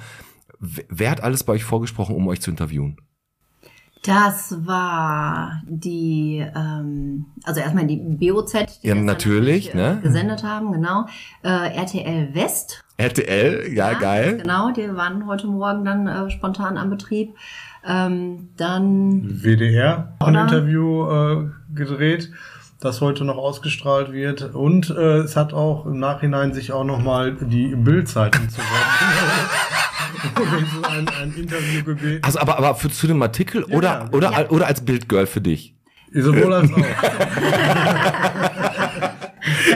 Wer 0.60 1.10
hat 1.10 1.22
alles 1.22 1.44
bei 1.44 1.52
euch 1.54 1.64
vorgesprochen, 1.64 2.16
um 2.16 2.26
euch 2.28 2.40
zu 2.40 2.50
interviewen? 2.50 2.96
Das 4.04 4.54
war 4.66 5.62
die, 5.66 6.44
ähm, 6.54 7.26
also 7.44 7.60
erstmal 7.60 7.86
die 7.86 7.96
BOZ, 7.96 8.80
die 8.82 8.88
ja, 8.88 8.94
natürlich, 8.94 9.74
äh, 9.74 9.76
ne? 9.76 10.00
gesendet 10.02 10.44
haben, 10.44 10.72
genau. 10.72 11.06
Äh, 11.42 11.74
RTL 11.76 12.34
West. 12.34 12.84
RTL, 12.96 13.72
ja, 13.72 13.92
ja, 13.92 13.98
geil. 13.98 14.38
Genau, 14.38 14.70
die 14.70 14.94
waren 14.94 15.26
heute 15.26 15.46
Morgen 15.46 15.84
dann 15.84 16.06
äh, 16.06 16.30
spontan 16.30 16.76
am 16.76 16.90
Betrieb. 16.90 17.34
Ähm, 17.86 18.50
dann 18.56 19.22
WDR 19.42 20.14
ein 20.20 20.34
Interview 20.34 21.08
äh, 21.10 21.48
gedreht, 21.74 22.30
das 22.80 23.00
heute 23.00 23.24
noch 23.24 23.36
ausgestrahlt 23.36 24.12
wird. 24.12 24.54
Und 24.54 24.90
äh, 24.90 25.18
es 25.18 25.36
hat 25.36 25.52
auch 25.52 25.86
im 25.86 25.98
Nachhinein 25.98 26.52
sich 26.52 26.72
auch 26.72 26.84
nochmal 26.84 27.34
die 27.34 27.74
Bildzeitung 27.74 28.48
zu 28.48 28.60
Ein, 30.82 31.08
ein 31.08 31.34
Interview 31.36 31.84
gebeten. 31.84 32.24
Also 32.24 32.40
aber, 32.40 32.58
aber 32.58 32.74
für, 32.74 32.90
zu 32.90 33.06
dem 33.06 33.22
Artikel 33.22 33.64
ja, 33.68 33.76
oder, 33.76 33.88
ja. 33.88 34.08
oder, 34.12 34.32
ja. 34.32 34.50
oder 34.50 34.66
als 34.66 34.84
Bildgirl 34.84 35.26
für 35.26 35.40
dich? 35.40 35.74
Sowohl 36.12 36.54
als 36.54 36.72
auch. 36.72 36.78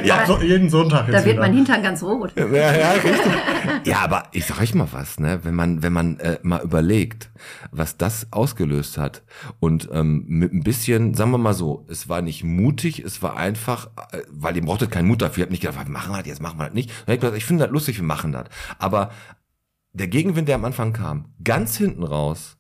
ja, 0.04 0.26
so, 0.26 0.40
jeden 0.40 0.70
Sonntag. 0.70 1.10
Da 1.10 1.24
wird 1.24 1.38
mein 1.38 1.52
Hintern 1.52 1.82
ganz 1.82 2.02
rot. 2.02 2.32
Ja, 2.36 2.46
ja, 2.46 2.92
richtig. 2.92 3.32
ja, 3.84 3.98
aber 4.00 4.24
ich 4.32 4.46
sag 4.46 4.60
euch 4.60 4.74
mal 4.74 4.88
was, 4.92 5.20
ne? 5.20 5.40
Wenn 5.42 5.54
man, 5.54 5.82
wenn 5.82 5.92
man 5.92 6.18
äh, 6.20 6.38
mal 6.42 6.62
überlegt, 6.62 7.30
was 7.70 7.96
das 7.96 8.28
ausgelöst 8.30 8.98
hat 8.98 9.22
und 9.60 9.88
ähm, 9.92 10.24
mit 10.26 10.52
ein 10.52 10.62
bisschen, 10.62 11.14
sagen 11.14 11.30
wir 11.30 11.38
mal 11.38 11.54
so, 11.54 11.86
es 11.88 12.08
war 12.08 12.22
nicht 12.22 12.44
mutig, 12.44 13.00
es 13.00 13.22
war 13.22 13.36
einfach, 13.36 13.88
äh, 14.12 14.22
weil 14.30 14.56
ihr 14.56 14.64
brauchtet 14.64 14.90
keinen 14.90 15.08
Mut 15.08 15.22
dafür, 15.22 15.42
ihr 15.42 15.44
habt 15.44 15.52
nicht 15.52 15.62
gedacht, 15.62 15.88
machen 15.88 16.12
wir 16.12 16.18
das, 16.18 16.26
jetzt 16.26 16.42
machen 16.42 16.58
wir 16.58 16.66
das 16.66 16.74
nicht. 16.74 16.90
ich, 17.06 17.22
ich 17.22 17.44
finde 17.44 17.64
das 17.64 17.72
lustig, 17.72 17.98
wir 17.98 18.06
machen 18.06 18.32
das. 18.32 18.46
Aber 18.78 19.10
der 19.92 20.08
Gegenwind, 20.08 20.48
der 20.48 20.56
am 20.56 20.64
Anfang 20.64 20.92
kam, 20.92 21.26
ganz 21.42 21.76
hinten 21.76 22.02
raus, 22.02 22.56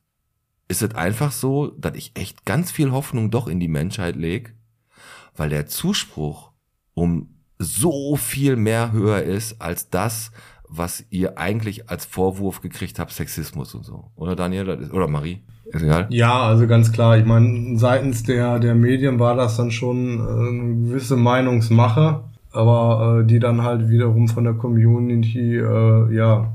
ist 0.68 0.82
es 0.82 0.94
einfach 0.94 1.32
so, 1.32 1.68
dass 1.68 1.96
ich 1.96 2.12
echt 2.14 2.44
ganz 2.44 2.70
viel 2.70 2.92
Hoffnung 2.92 3.30
doch 3.30 3.48
in 3.48 3.60
die 3.60 3.68
Menschheit 3.68 4.16
leg, 4.16 4.54
weil 5.36 5.48
der 5.48 5.66
Zuspruch 5.66 6.52
um 6.94 7.28
so 7.58 8.16
viel 8.16 8.56
mehr 8.56 8.92
höher 8.92 9.22
ist 9.22 9.60
als 9.60 9.88
das, 9.88 10.30
was 10.68 11.04
ihr 11.10 11.38
eigentlich 11.38 11.90
als 11.90 12.04
Vorwurf 12.06 12.60
gekriegt 12.60 12.98
habt, 12.98 13.12
Sexismus 13.12 13.74
und 13.74 13.84
so. 13.84 14.10
Oder 14.16 14.34
Daniel, 14.34 14.90
oder 14.92 15.06
Marie? 15.06 15.42
Ist 15.66 15.82
egal. 15.82 16.06
Ja, 16.10 16.42
also 16.42 16.66
ganz 16.66 16.92
klar. 16.92 17.18
Ich 17.18 17.24
meine, 17.24 17.78
seitens 17.78 18.22
der, 18.24 18.58
der 18.58 18.74
Medien 18.74 19.18
war 19.18 19.36
das 19.36 19.56
dann 19.56 19.70
schon 19.70 20.18
äh, 20.18 20.22
eine 20.22 20.86
gewisse 20.88 21.16
Meinungsmache, 21.16 22.24
aber 22.50 23.20
äh, 23.20 23.26
die 23.26 23.38
dann 23.38 23.62
halt 23.62 23.88
wiederum 23.88 24.28
von 24.28 24.44
der 24.44 24.54
Community, 24.54 25.56
äh, 25.56 26.14
ja, 26.14 26.52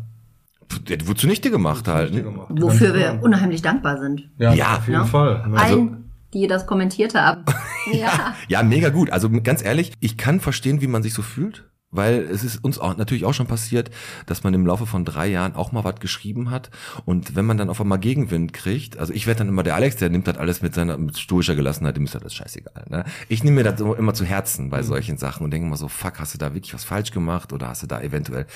der 0.89 1.07
wurde 1.07 1.19
zunichte 1.19 1.51
gemacht 1.51 1.87
halten. 1.87 2.23
Gemacht. 2.23 2.47
Wofür 2.49 2.93
wir 2.93 3.11
genau. 3.11 3.23
unheimlich 3.23 3.61
dankbar 3.61 3.99
sind. 3.99 4.29
Ja, 4.37 4.53
ja. 4.53 4.77
auf 4.77 4.87
jeden 4.87 4.99
ja? 4.99 5.05
Fall. 5.05 5.41
Also, 5.55 5.75
Allen, 5.75 6.11
die 6.33 6.47
das 6.47 6.65
kommentiert 6.65 7.15
haben. 7.15 7.45
ja. 7.91 8.35
ja, 8.47 8.63
mega 8.63 8.89
gut. 8.89 9.11
Also 9.11 9.29
ganz 9.29 9.63
ehrlich, 9.63 9.93
ich 9.99 10.17
kann 10.17 10.39
verstehen, 10.39 10.81
wie 10.81 10.87
man 10.87 11.03
sich 11.03 11.13
so 11.13 11.21
fühlt. 11.21 11.69
Weil 11.89 12.27
es 12.29 12.43
ist 12.43 12.63
uns 12.63 12.79
auch 12.79 12.97
natürlich 12.97 13.23
auch 13.23 13.33
schon 13.33 13.47
passiert, 13.47 13.89
dass 14.25 14.43
man 14.43 14.53
im 14.53 14.65
Laufe 14.65 14.85
von 14.85 15.05
drei 15.05 15.27
Jahren 15.27 15.55
auch 15.55 15.71
mal 15.71 15.85
was 15.85 16.01
geschrieben 16.01 16.51
hat. 16.51 16.69
Und 17.05 17.35
wenn 17.35 17.45
man 17.45 17.57
dann 17.57 17.69
auf 17.69 17.79
einmal 17.79 17.99
Gegenwind 17.99 18.51
kriegt, 18.51 18.97
also 18.97 19.13
ich 19.13 19.25
werde 19.25 19.39
dann 19.39 19.47
immer 19.47 19.63
der 19.63 19.75
Alex, 19.75 19.95
der 19.95 20.09
nimmt 20.09 20.27
das 20.27 20.37
alles 20.37 20.61
mit 20.61 20.75
seiner 20.75 20.97
mit 20.97 21.17
stoischer 21.17 21.55
Gelassenheit, 21.55 21.95
dem 21.95 22.03
ist 22.03 22.13
das 22.13 22.33
scheißegal. 22.33 22.85
Ne? 22.89 23.05
Ich 23.29 23.43
nehme 23.43 23.57
mir 23.57 23.63
das 23.63 23.79
immer 23.79 24.13
zu 24.13 24.25
Herzen 24.25 24.69
bei 24.69 24.81
mhm. 24.81 24.85
solchen 24.85 25.17
Sachen 25.17 25.45
und 25.45 25.51
denke 25.51 25.65
immer 25.65 25.77
so, 25.77 25.87
fuck, 25.87 26.19
hast 26.19 26.33
du 26.33 26.37
da 26.37 26.53
wirklich 26.53 26.73
was 26.73 26.83
falsch 26.83 27.11
gemacht 27.11 27.53
oder 27.53 27.69
hast 27.69 27.83
du 27.83 27.87
da 27.87 28.01
eventuell 28.01 28.47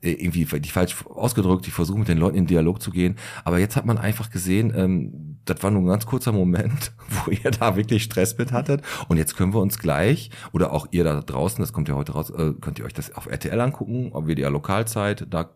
äh, 0.00 0.12
irgendwie 0.12 0.44
dich 0.44 0.72
falsch 0.72 0.94
ausgedrückt? 1.04 1.66
Ich 1.66 1.74
versuche 1.74 1.98
mit 1.98 2.08
den 2.08 2.18
Leuten 2.18 2.36
in 2.36 2.46
Dialog 2.46 2.80
zu 2.80 2.92
gehen. 2.92 3.16
Aber 3.44 3.58
jetzt 3.58 3.74
hat 3.74 3.86
man 3.86 3.98
einfach 3.98 4.30
gesehen, 4.30 4.72
ähm, 4.76 5.37
das 5.48 5.62
war 5.62 5.70
nur 5.70 5.82
ein 5.82 5.86
ganz 5.86 6.06
kurzer 6.06 6.32
Moment, 6.32 6.92
wo 7.24 7.30
ihr 7.30 7.50
da 7.50 7.76
wirklich 7.76 8.02
Stress 8.04 8.36
mit 8.38 8.52
hattet. 8.52 8.82
Und 9.08 9.16
jetzt 9.16 9.36
können 9.36 9.52
wir 9.54 9.60
uns 9.60 9.78
gleich, 9.78 10.30
oder 10.52 10.72
auch 10.72 10.86
ihr 10.90 11.04
da 11.04 11.20
draußen, 11.20 11.60
das 11.62 11.72
kommt 11.72 11.88
ja 11.88 11.94
heute 11.94 12.12
raus, 12.12 12.30
äh, 12.30 12.52
könnt 12.60 12.78
ihr 12.78 12.84
euch 12.84 12.92
das 12.94 13.14
auf 13.14 13.26
RTL 13.26 13.60
angucken, 13.60 14.10
auf 14.12 14.26
WDR 14.26 14.50
Lokalzeit, 14.50 15.26
da 15.30 15.50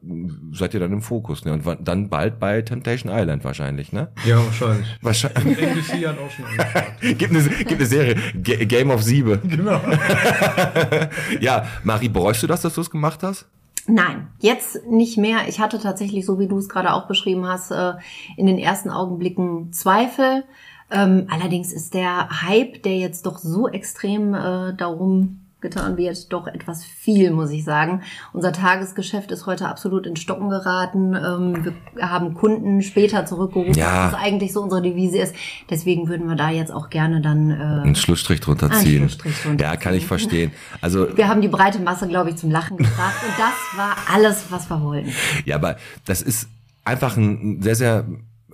seid 0.53 0.75
ihr 0.75 0.81
dann 0.81 0.93
im 0.93 1.03
Fokus. 1.03 1.45
Ne? 1.45 1.53
Und 1.53 1.65
dann 1.83 2.09
bald 2.09 2.39
bei 2.39 2.63
Temptation 2.63 3.13
Island 3.13 3.45
wahrscheinlich, 3.45 3.93
ne? 3.93 4.09
Ja, 4.25 4.37
wahrscheinlich. 4.45 4.87
Wahrscheinlich. 5.03 5.59
NBC 5.63 6.07
hat 6.07 6.17
auch 6.19 6.31
schon 6.31 6.45
gibt, 7.19 7.35
eine, 7.35 7.43
gibt 7.43 7.73
eine 7.73 7.87
Serie, 7.87 8.17
Ga- 8.43 8.65
Game 8.65 8.91
of 8.91 9.03
Siebe. 9.03 9.39
Genau. 9.45 9.81
ja, 11.41 11.67
Marie, 11.85 12.09
bereust 12.09 12.43
du 12.43 12.47
das, 12.47 12.63
dass 12.63 12.75
du 12.75 12.81
es 12.81 12.91
gemacht 12.91 13.23
hast? 13.23 13.47
Nein, 13.87 14.29
jetzt 14.39 14.87
nicht 14.87 15.19
mehr. 15.19 15.49
Ich 15.49 15.59
hatte 15.59 15.81
tatsächlich, 15.81 16.25
so 16.25 16.39
wie 16.39 16.47
du 16.47 16.59
es 16.59 16.69
gerade 16.69 16.93
auch 16.93 17.09
beschrieben 17.09 17.47
hast, 17.47 17.73
äh, 17.73 17.95
in 18.37 18.47
den 18.47 18.59
ersten 18.59 18.91
Augenblicken 18.91 19.73
Zweifel. 19.73 20.45
Ähm, 20.91 21.27
allerdings 21.31 21.73
ist 21.73 21.95
der 21.95 22.43
Hype, 22.43 22.83
der 22.83 22.99
jetzt 22.99 23.27
doch 23.27 23.39
so 23.39 23.67
extrem 23.67 24.35
äh, 24.35 24.75
darum 24.75 25.42
getan 25.63 25.97
wird, 25.97 26.33
doch 26.33 26.47
etwas 26.47 26.85
viel, 26.85 27.31
muss 27.31 27.51
ich 27.51 27.65
sagen. 27.65 28.03
Unser 28.33 28.53
Tagesgeschäft 28.53 29.31
ist 29.31 29.47
heute 29.47 29.69
absolut 29.69 30.07
in 30.07 30.17
Stocken 30.17 30.51
geraten. 30.51 31.15
Ähm, 31.15 31.73
wir 31.95 32.11
haben 32.11 32.35
Kunden 32.35 32.83
später 32.83 33.25
zurückgerufen, 33.25 33.75
Ja. 33.75 34.13
was 34.13 34.21
eigentlich 34.21 34.53
so 34.53 34.61
unsere 34.61 34.83
Devise 34.83 35.19
ist. 35.19 35.35
Deswegen 35.71 36.09
würden 36.09 36.29
wir 36.29 36.37
da 36.37 36.51
jetzt 36.51 36.73
auch 36.73 36.91
gerne 36.91 37.21
dann 37.21 37.51
äh, 37.51 37.55
Einen 37.55 37.95
Schlussstrich 37.95 38.41
drunter 38.41 38.71
ziehen. 38.73 39.09
Schlussstrich 39.09 39.43
drunter 39.43 39.65
ja, 39.65 39.77
kann 39.77 39.95
ich 39.95 40.07
verstehen. 40.07 40.53
Also 40.81 41.09
wir 41.17 41.29
haben 41.29 41.41
die 41.41 41.49
breite 41.49 41.79
Masse, 41.81 42.09
glaube 42.09 42.31
ich, 42.31 42.37
zum 42.37 42.51
Lachen 42.51 42.77
gebracht. 42.77 43.23
Und 43.23 43.35
das 43.39 43.79
war 43.79 43.97
alles, 44.13 44.47
was 44.51 44.69
wir 44.69 44.83
wollten. 44.83 45.13
Ja, 45.45 45.57
aber 45.57 45.77
das 46.05 46.21
ist 46.21 46.49
einfach 46.85 47.17
ein 47.17 47.63
sehr, 47.63 47.77
sehr 47.77 48.05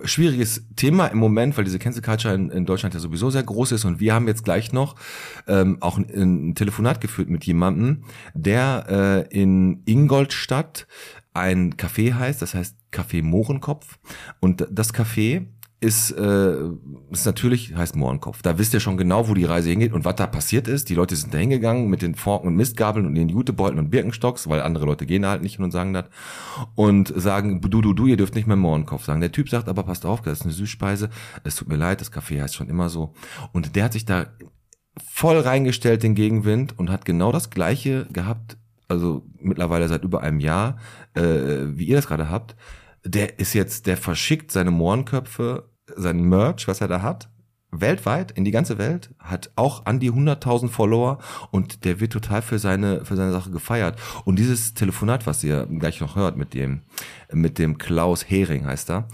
schwieriges 0.03 0.65
Thema 0.75 1.07
im 1.07 1.17
Moment, 1.17 1.57
weil 1.57 1.63
diese 1.63 1.79
Cancel 1.79 2.01
Culture 2.01 2.33
in, 2.33 2.49
in 2.49 2.65
Deutschland 2.65 2.93
ja 2.93 2.99
sowieso 2.99 3.29
sehr 3.29 3.43
groß 3.43 3.71
ist. 3.73 3.85
Und 3.85 3.99
wir 3.99 4.13
haben 4.13 4.27
jetzt 4.27 4.43
gleich 4.43 4.71
noch 4.73 4.95
ähm, 5.47 5.77
auch 5.81 5.97
ein, 5.97 6.09
ein 6.09 6.55
Telefonat 6.55 7.01
geführt 7.01 7.29
mit 7.29 7.45
jemandem, 7.45 8.03
der 8.33 9.27
äh, 9.31 9.37
in 9.37 9.81
Ingolstadt 9.85 10.87
ein 11.33 11.75
Café 11.75 12.13
heißt, 12.13 12.41
das 12.41 12.53
heißt 12.53 12.75
Café 12.91 13.23
Mohrenkopf. 13.23 13.99
Und 14.39 14.67
das 14.71 14.93
Café 14.93 15.45
ist, 15.81 16.11
äh, 16.11 16.55
ist 17.09 17.25
natürlich, 17.25 17.73
heißt 17.73 17.95
Mohrenkopf. 17.95 18.41
Da 18.41 18.57
wisst 18.57 18.73
ihr 18.73 18.81
schon 18.81 18.97
genau, 18.97 19.29
wo 19.29 19.33
die 19.33 19.45
Reise 19.45 19.69
hingeht 19.69 19.93
und 19.93 20.03
was 20.03 20.15
da 20.15 20.27
passiert 20.27 20.67
ist. 20.67 20.89
Die 20.89 20.95
Leute 20.95 21.15
sind 21.15 21.33
da 21.33 21.37
hingegangen 21.37 21.89
mit 21.89 22.01
den 22.01 22.15
Forken 22.15 22.47
und 22.47 22.55
Mistgabeln 22.55 23.05
und 23.05 23.15
den 23.15 23.29
Jutebeuteln 23.29 23.79
und 23.79 23.89
Birkenstocks, 23.89 24.49
weil 24.49 24.61
andere 24.61 24.85
Leute 24.85 25.05
gehen 25.05 25.25
halt 25.25 25.41
nicht 25.41 25.55
hin 25.55 25.63
und 25.63 25.71
sagen 25.71 25.93
das. 25.93 26.05
Und 26.75 27.13
sagen, 27.15 27.61
du, 27.61 27.81
du, 27.81 27.93
du, 27.93 28.07
ihr 28.07 28.17
dürft 28.17 28.35
nicht 28.35 28.47
mehr 28.47 28.57
Mohrenkopf 28.57 29.05
sagen. 29.05 29.21
Der 29.21 29.31
Typ 29.31 29.49
sagt 29.49 29.69
aber, 29.69 29.83
passt 29.83 30.05
auf, 30.05 30.21
das 30.21 30.39
ist 30.39 30.45
eine 30.45 30.53
Süßspeise. 30.53 31.09
Es 31.45 31.55
tut 31.55 31.69
mir 31.69 31.77
leid, 31.77 32.01
das 32.01 32.11
Café 32.11 32.41
heißt 32.41 32.55
schon 32.55 32.67
immer 32.67 32.89
so. 32.89 33.13
Und 33.53 33.77
der 33.77 33.85
hat 33.85 33.93
sich 33.93 34.03
da 34.03 34.27
voll 34.97 35.39
reingestellt, 35.39 36.03
den 36.03 36.15
Gegenwind, 36.15 36.77
und 36.77 36.89
hat 36.89 37.05
genau 37.05 37.31
das 37.31 37.49
Gleiche 37.49 38.05
gehabt, 38.11 38.57
also 38.89 39.23
mittlerweile 39.39 39.87
seit 39.87 40.03
über 40.03 40.21
einem 40.21 40.41
Jahr, 40.41 40.77
äh, 41.13 41.67
wie 41.67 41.85
ihr 41.85 41.95
das 41.95 42.07
gerade 42.07 42.29
habt. 42.29 42.57
Der 43.03 43.39
ist 43.39 43.53
jetzt, 43.53 43.87
der 43.87 43.97
verschickt 43.97 44.51
seine 44.51 44.71
Mohrenköpfe, 44.71 45.69
sein 45.95 46.21
Merch, 46.21 46.67
was 46.67 46.81
er 46.81 46.87
da 46.87 47.01
hat, 47.01 47.29
weltweit, 47.71 48.31
in 48.31 48.45
die 48.45 48.51
ganze 48.51 48.77
Welt, 48.77 49.13
hat 49.19 49.51
auch 49.55 49.85
an 49.85 49.99
die 49.99 50.11
100.000 50.11 50.69
Follower 50.69 51.19
und 51.51 51.85
der 51.85 51.99
wird 51.99 52.13
total 52.13 52.41
für 52.41 52.59
seine, 52.59 53.05
für 53.05 53.15
seine 53.15 53.31
Sache 53.31 53.51
gefeiert. 53.51 53.99
Und 54.25 54.39
dieses 54.39 54.73
Telefonat, 54.73 55.27
was 55.27 55.43
ihr 55.43 55.67
gleich 55.67 56.01
noch 56.01 56.15
hört 56.15 56.35
mit 56.35 56.53
dem, 56.53 56.81
mit 57.31 57.59
dem 57.59 57.77
Klaus 57.77 58.27
Hering 58.29 58.65
heißt 58.65 58.89
er, 58.89 59.07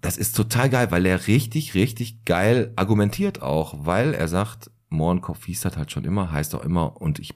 das 0.00 0.16
ist 0.16 0.36
total 0.36 0.70
geil, 0.70 0.90
weil 0.90 1.06
er 1.06 1.26
richtig, 1.26 1.74
richtig 1.74 2.24
geil 2.24 2.72
argumentiert 2.76 3.42
auch, 3.42 3.74
weil 3.86 4.14
er 4.14 4.28
sagt, 4.28 4.70
Mohrenkopf 4.88 5.46
hieß 5.46 5.60
das 5.62 5.76
halt 5.76 5.90
schon 5.90 6.04
immer, 6.04 6.30
heißt 6.30 6.54
auch 6.54 6.62
immer 6.62 7.00
und 7.00 7.18
ich, 7.18 7.34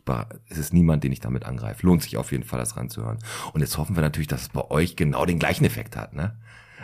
es 0.49 0.59
ist 0.59 0.73
niemand, 0.73 1.03
den 1.03 1.13
ich 1.13 1.21
damit 1.21 1.45
angreife. 1.45 1.87
Lohnt 1.87 2.03
sich 2.03 2.17
auf 2.17 2.33
jeden 2.33 2.45
Fall, 2.45 2.61
das 2.61 2.77
ranzuhören. 2.77 3.19
Und 3.53 3.61
jetzt 3.61 3.77
hoffen 3.77 3.97
wir 3.97 4.03
natürlich, 4.03 4.29
dass 4.29 4.43
es 4.43 4.49
bei 4.51 4.71
euch 4.71 4.97
genau 4.97 5.25
den 5.27 5.39
gleichen 5.39 5.65
Effekt 5.65 5.97
hat, 5.97 6.15
ne? 6.15 6.37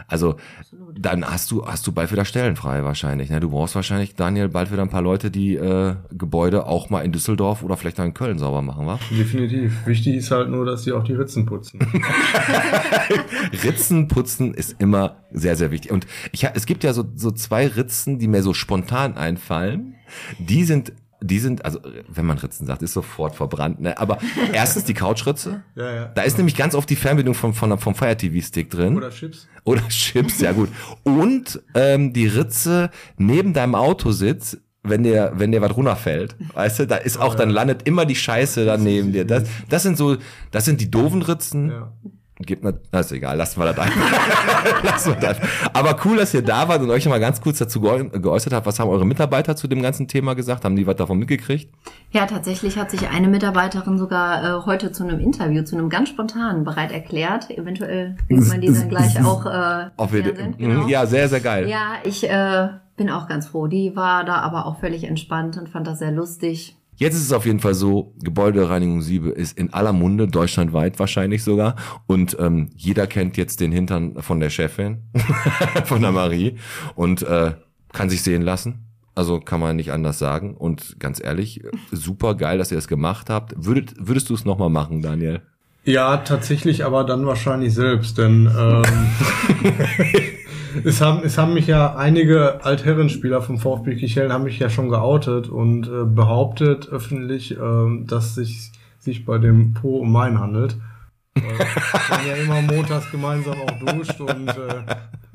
Also, 0.09 0.37
dann 0.99 1.25
hast 1.25 1.51
du, 1.51 1.67
hast 1.67 1.87
du 1.87 1.93
bald 1.93 2.13
wieder 2.13 2.25
Stellen 2.25 2.57
frei 2.57 2.85
wahrscheinlich, 2.85 3.31
ne? 3.31 3.41
Du 3.41 3.51
brauchst 3.51 3.75
wahrscheinlich, 3.75 4.15
Daniel, 4.15 4.49
bald 4.49 4.71
wieder 4.73 4.83
ein 4.83 4.89
paar 4.91 5.03
Leute, 5.03 5.31
die, 5.31 5.57
äh, 5.57 5.95
Gebäude 6.13 6.67
auch 6.67 6.91
mal 6.91 7.01
in 7.05 7.13
Düsseldorf 7.13 7.63
oder 7.63 7.77
vielleicht 7.77 7.99
auch 8.01 8.05
in 8.05 8.15
Köln 8.15 8.39
sauber 8.39 8.63
machen, 8.63 8.87
wa? 8.87 8.99
Definitiv. 9.11 9.73
Wichtig 9.87 10.17
ist 10.17 10.31
halt 10.31 10.49
nur, 10.51 10.65
dass 10.65 10.85
sie 10.85 10.93
auch 10.93 11.05
die 11.05 11.15
Ritzen 11.15 11.47
putzen. 11.47 11.81
Ritzen 13.65 14.09
putzen 14.09 14.55
ist 14.55 14.77
immer 14.79 15.17
sehr, 15.33 15.57
sehr 15.57 15.71
wichtig. 15.71 15.91
Und 15.93 16.07
ich, 16.33 16.45
ha- 16.45 16.53
es 16.55 16.67
gibt 16.67 16.85
ja 16.85 16.93
so, 16.93 17.05
so 17.15 17.31
zwei 17.31 17.67
Ritzen, 17.67 18.19
die 18.19 18.29
mir 18.29 18.43
so 18.43 18.55
spontan 18.55 19.17
einfallen. 19.17 19.95
Die 20.39 20.65
sind, 20.65 20.93
die 21.21 21.39
sind, 21.39 21.65
also 21.65 21.81
wenn 22.09 22.27
man 22.27 22.39
Ritzen 22.39 22.67
sagt, 22.67 22.83
ist 22.83 22.93
sofort 22.93 23.35
verbrannt. 23.35 23.81
Ne? 23.81 23.99
Aber 23.99 24.19
erstens 24.53 24.85
die 24.85 24.95
Couchritze. 24.95 25.63
Ja, 25.75 25.95
ja. 25.95 26.05
Da 26.15 26.23
ist 26.23 26.37
nämlich 26.37 26.57
ganz 26.57 26.75
oft 26.75 26.89
die 26.89 26.97
Fernbedienung 26.97 27.35
vom, 27.35 27.55
vom, 27.55 27.79
vom 27.79 27.95
Fire 27.95 28.17
TV 28.17 28.45
Stick 28.47 28.71
drin. 28.71 28.97
Oder 28.97 29.11
Chips. 29.11 29.49
Oder 29.65 29.83
Chips, 29.89 30.41
ja 30.41 30.53
gut. 30.53 30.69
Und 31.03 31.63
ähm, 31.75 32.13
die 32.13 32.27
Ritze 32.27 32.91
neben 33.17 33.53
deinem 33.53 33.75
Autositz, 33.75 34.59
wenn 34.83 35.03
dir, 35.03 35.33
wenn 35.35 35.53
dir 35.53 35.61
was 35.61 35.77
runterfällt, 35.77 36.37
weißt 36.55 36.81
du, 36.81 36.87
da 36.87 36.97
ist 36.97 37.19
auch, 37.19 37.35
dann 37.35 37.51
landet 37.51 37.83
immer 37.85 38.07
die 38.07 38.15
Scheiße 38.15 38.65
da 38.65 38.77
neben 38.77 39.13
dir. 39.13 39.25
Das, 39.25 39.45
das 39.69 39.83
sind 39.83 39.97
so, 39.97 40.17
das 40.51 40.65
sind 40.65 40.81
die 40.81 40.91
doofen 40.91 41.23
Ritzen. 41.23 41.71
Ja. 41.71 41.93
Gibt 42.39 42.63
mir, 42.63 42.75
das 42.91 43.07
ist 43.07 43.13
egal, 43.13 43.39
lassen 43.39 43.59
wir 43.59 43.73
das 43.73 43.79
einfach. 43.79 44.83
lassen 44.85 45.15
wir 45.15 45.21
das. 45.21 45.39
Aber 45.73 45.97
cool, 46.05 46.19
dass 46.19 46.35
ihr 46.35 46.43
da 46.43 46.69
wart 46.69 46.83
und 46.83 46.91
euch 46.91 47.07
mal 47.09 47.19
ganz 47.19 47.41
kurz 47.41 47.57
dazu 47.59 47.81
geäu- 47.81 48.11
geäußert 48.11 48.53
habt. 48.53 48.67
Was 48.67 48.79
haben 48.79 48.91
eure 48.91 49.07
Mitarbeiter 49.07 49.57
zu 49.57 49.67
dem 49.69 49.81
ganzen 49.81 50.07
Thema 50.07 50.35
gesagt? 50.35 50.65
Haben 50.67 50.77
die 50.77 50.87
was 50.87 50.97
davon 50.97 51.19
mitgekriegt? 51.19 51.73
Ja, 52.11 52.27
tatsächlich 52.27 52.77
hat 52.77 52.91
sich 52.91 53.09
eine 53.09 53.29
Mitarbeiterin 53.29 53.97
sogar 53.97 54.45
äh, 54.63 54.67
heute 54.67 54.93
zu 54.93 55.05
einem 55.05 55.19
Interview, 55.19 55.63
zu 55.63 55.77
einem 55.79 55.89
ganz 55.89 56.11
spontanen 56.11 56.65
bereit 56.65 56.93
erklärt. 56.93 57.49
Eventuell 57.51 58.17
bringt 58.29 58.49
man 58.49 58.61
die 58.61 58.71
dann 58.71 58.89
gleich 58.91 59.25
auch 59.25 59.47
äh, 59.47 59.87
Auf 59.97 60.11
Fernsehen. 60.11 60.57
Genau. 60.59 60.87
Ja, 60.89 61.07
sehr, 61.07 61.31
sehr 61.31 61.41
geil. 61.41 61.67
Ja, 61.71 61.95
ich 62.05 62.29
äh, 62.29 62.69
bin 62.99 63.09
auch 63.09 63.29
ganz 63.29 63.47
froh. 63.47 63.67
Die 63.67 63.97
war 63.97 64.25
da 64.25 64.41
aber 64.41 64.67
auch 64.67 64.79
völlig 64.81 65.05
entspannt 65.05 65.57
und 65.57 65.71
fand 65.71 65.87
das 65.87 66.01
sehr 66.01 66.13
lustig. 66.13 66.77
Jetzt 66.97 67.15
ist 67.15 67.23
es 67.23 67.33
auf 67.33 67.45
jeden 67.45 67.61
Fall 67.61 67.75
so, 67.75 68.15
Gebäudereinigung 68.23 69.03
Siebe 69.03 69.31
ist 69.31 69.59
in 69.59 69.73
aller 69.73 69.93
Munde, 69.93 70.29
deutschlandweit 70.29 70.99
wahrscheinlich 70.99 71.45
sogar. 71.45 71.77
Und 72.07 72.37
ähm, 72.41 72.71
jeder 72.75 73.07
kennt 73.07 73.37
jetzt 73.37 73.61
den 73.61 73.71
Hintern 73.71 74.23
von 74.23 74.41
der 74.41 74.51
Chefin, 74.51 75.03
von 75.85 76.01
der 76.01 76.13
Marie. 76.13 76.57
Und 76.95 77.23
äh, 77.23 77.53
kann 77.93 78.11
sich 78.11 78.23
sehen 78.23 78.43
lassen. 78.43 78.87
Also 79.15 79.41
kann 79.41 79.61
man 79.61 79.77
nicht 79.77 79.93
anders 79.93 80.19
sagen. 80.19 80.55
Und 80.55 80.99
ganz 80.99 81.23
ehrlich, 81.23 81.63
super 81.91 82.35
geil, 82.35 82.59
dass 82.59 82.71
ihr 82.71 82.77
das 82.77 82.89
gemacht 82.89 83.31
habt. 83.31 83.55
Würdet, 83.57 83.95
würdest 83.99 84.29
du 84.31 84.35
es 84.35 84.45
nochmal 84.45 84.71
machen, 84.71 85.03
Daniel? 85.03 85.43
Ja, 85.85 86.17
tatsächlich, 86.17 86.85
aber 86.85 87.05
dann 87.05 87.27
wahrscheinlich 87.27 87.73
selbst, 87.73 88.19
denn 88.19 88.51
ähm, 88.59 88.83
es, 90.85 91.01
haben, 91.01 91.23
es 91.25 91.39
haben 91.39 91.55
mich 91.55 91.67
ja 91.67 91.97
einige 91.97 92.65
Altherrenspieler 92.65 93.43
vom 93.43 93.59
VfB 93.59 93.97
Kichellen 93.97 94.33
haben 94.33 94.45
mich 94.45 94.59
ja 94.59 94.71
schon 94.71 94.89
geoutet 94.89 95.49
und 95.49 95.87
äh, 95.87 96.05
behauptet 96.05 96.89
öffentlich, 96.89 97.57
ähm, 97.59 98.07
dass 98.07 98.35
sich 98.35 98.73
sich 98.99 99.25
bei 99.25 99.39
dem 99.39 99.73
Po 99.73 99.99
um 99.99 100.13
mein 100.13 100.39
handelt. 100.39 100.77
Weil 101.35 101.45
man 102.11 102.27
ja 102.27 102.35
immer 102.35 102.63
montags 102.63 103.11
gemeinsam 103.11 103.57
auch 103.61 103.79
duscht 103.79 104.21
und 104.21 104.49
äh, 104.49 104.85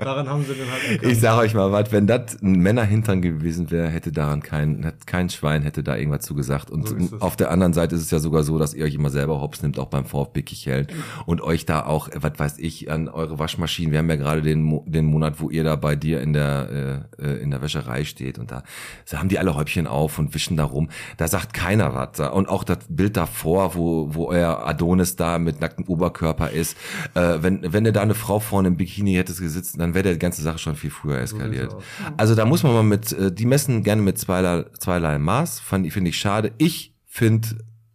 daran 0.01 0.27
haben 0.29 0.43
sie 0.43 0.53
dann 0.55 0.71
halt 0.71 0.83
erkannt. 0.91 1.11
Ich 1.11 1.19
sag 1.19 1.37
euch 1.37 1.53
mal 1.53 1.71
was, 1.71 1.91
wenn 1.91 2.07
das 2.07 2.41
ein 2.41 2.59
Männerhintern 2.59 3.21
gewesen 3.21 3.71
wäre, 3.71 3.87
hätte 3.89 4.11
daran 4.11 4.41
kein, 4.41 4.93
kein 5.05 5.29
Schwein 5.29 5.61
hätte 5.63 5.83
da 5.83 5.95
irgendwas 5.95 6.21
zugesagt. 6.25 6.69
Und 6.69 6.87
So 6.87 7.17
auf 7.19 7.35
der 7.35 7.51
anderen 7.51 7.73
Seite 7.73 7.95
ist 7.95 8.01
es 8.01 8.11
ja 8.11 8.19
sogar 8.19 8.43
so, 8.43 8.57
dass 8.59 8.73
ihr 8.73 8.85
euch 8.85 8.95
immer 8.95 9.09
selber 9.09 9.41
hops 9.41 9.61
nimmt, 9.61 9.79
auch 9.79 9.87
beim 9.87 10.05
VfB 10.05 10.41
Kichellen. 10.41 10.87
Und 11.25 11.41
euch 11.41 11.65
da 11.65 11.85
auch, 11.85 12.09
was 12.15 12.33
weiß 12.37 12.57
ich, 12.59 12.91
an 12.91 13.07
eure 13.07 13.39
Waschmaschinen. 13.39 13.91
Wir 13.91 13.99
haben 13.99 14.09
ja 14.09 14.15
gerade 14.15 14.41
den, 14.41 14.61
Mo- 14.61 14.85
den 14.87 15.05
Monat, 15.05 15.39
wo 15.39 15.49
ihr 15.49 15.63
da 15.63 15.75
bei 15.75 15.95
dir 15.95 16.21
in 16.21 16.33
der, 16.33 17.05
äh, 17.19 17.23
äh, 17.25 17.41
in 17.41 17.51
der 17.51 17.61
Wäscherei 17.61 18.03
steht. 18.03 18.39
Und 18.39 18.51
da, 18.51 18.63
da 19.09 19.19
haben 19.19 19.29
die 19.29 19.39
alle 19.39 19.55
Häubchen 19.55 19.87
auf 19.87 20.19
und 20.19 20.33
wischen 20.33 20.57
da 20.57 20.63
rum. 20.65 20.89
Da 21.17 21.27
sagt 21.27 21.53
keiner 21.53 21.93
was. 21.93 22.19
Und 22.31 22.49
auch 22.49 22.63
das 22.63 22.79
Bild 22.89 23.17
davor, 23.17 23.75
wo, 23.75 24.13
wo 24.13 24.25
euer 24.27 24.65
Adonis 24.65 25.15
da 25.15 25.37
mit 25.39 25.61
nacktem 25.61 25.85
Oberkörper 25.85 26.49
ist. 26.51 26.75
Äh, 27.13 27.37
wenn, 27.41 27.73
wenn 27.73 27.85
ihr 27.85 27.91
da 27.91 28.01
eine 28.01 28.13
Frau 28.15 28.39
vorne 28.39 28.69
im 28.69 28.77
Bikini 28.77 29.13
hättest 29.13 29.39
gesitzt, 29.41 29.79
dann 29.79 29.90
wäre 29.93 30.13
die 30.13 30.19
ganze 30.19 30.41
Sache 30.41 30.57
schon 30.57 30.75
viel 30.75 30.89
früher 30.91 31.19
eskaliert. 31.19 31.75
Also 32.17 32.35
da 32.35 32.45
muss 32.45 32.63
man 32.63 32.73
mal 32.73 32.83
mit, 32.83 33.11
äh, 33.13 33.31
die 33.31 33.45
messen 33.45 33.83
gerne 33.83 34.01
mit 34.01 34.17
zweierlei, 34.17 34.65
zweierlei 34.79 35.17
Maß, 35.17 35.59
fand- 35.59 35.91
finde 35.91 36.09
ich 36.09 36.17
schade. 36.17 36.51
Ich 36.57 36.93
finde 37.05 37.47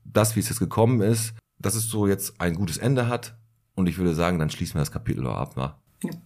das, 0.05 0.37
wie 0.37 0.41
es 0.41 0.49
jetzt 0.49 0.59
gekommen 0.59 1.00
ist, 1.00 1.35
dass 1.59 1.75
es 1.75 1.88
so 1.88 2.07
jetzt 2.07 2.41
ein 2.41 2.55
gutes 2.55 2.79
Ende 2.79 3.09
hat. 3.09 3.37
Und 3.75 3.88
ich 3.88 3.99
würde 3.99 4.15
sagen, 4.15 4.38
dann 4.38 4.50
schließen 4.50 4.75
wir 4.75 4.81
das 4.81 4.91
Kapitel 4.93 5.26
auch 5.26 5.37
ab. 5.37 5.57
Wa? 5.57 5.79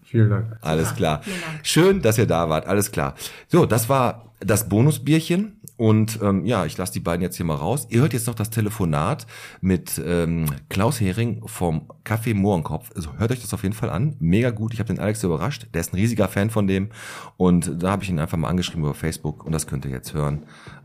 Vielen 0.02 0.30
Dank. 0.30 0.56
Alles 0.60 0.94
klar. 0.94 1.22
vielen 1.22 1.40
Dank. 1.40 1.66
Schön, 1.66 2.02
dass 2.02 2.18
ihr 2.18 2.26
da 2.26 2.48
wart. 2.48 2.66
Alles 2.66 2.90
klar. 2.92 3.14
So, 3.48 3.66
das 3.66 3.88
war 3.88 4.32
das 4.40 4.68
Bonusbierchen. 4.68 5.59
Und 5.80 6.20
ähm, 6.22 6.44
ja, 6.44 6.66
ich 6.66 6.76
lasse 6.76 6.92
die 6.92 7.00
beiden 7.00 7.22
jetzt 7.22 7.38
hier 7.38 7.46
mal 7.46 7.54
raus. 7.54 7.86
Ihr 7.88 8.02
hört 8.02 8.12
jetzt 8.12 8.26
noch 8.26 8.34
das 8.34 8.50
Telefonat 8.50 9.26
mit 9.62 9.98
ähm, 10.04 10.44
Klaus 10.68 11.00
Hering 11.00 11.40
vom 11.46 11.88
Café 12.04 12.34
Mohrenkopf. 12.34 12.90
Also 12.94 13.16
hört 13.16 13.32
euch 13.32 13.40
das 13.40 13.54
auf 13.54 13.62
jeden 13.62 13.74
Fall 13.74 13.88
an. 13.88 14.14
Mega 14.18 14.50
gut. 14.50 14.74
Ich 14.74 14.78
habe 14.78 14.92
den 14.92 14.98
Alex 14.98 15.24
überrascht. 15.24 15.68
Der 15.72 15.80
ist 15.80 15.94
ein 15.94 15.96
riesiger 15.96 16.28
Fan 16.28 16.50
von 16.50 16.66
dem. 16.66 16.90
Und 17.38 17.82
da 17.82 17.92
habe 17.92 18.02
ich 18.02 18.10
ihn 18.10 18.18
einfach 18.18 18.36
mal 18.36 18.48
angeschrieben 18.48 18.82
über 18.82 18.92
Facebook. 18.92 19.46
Und 19.46 19.52
das 19.52 19.66
könnt 19.66 19.86
ihr 19.86 19.90
jetzt 19.90 20.12
hören. 20.12 20.42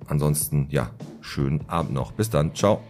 Ansonsten, 0.08 0.68
ja, 0.70 0.92
schönen 1.20 1.68
Abend 1.68 1.94
noch. 1.94 2.14
Bis 2.14 2.30
dann. 2.30 2.56
Ciao. 2.56 2.82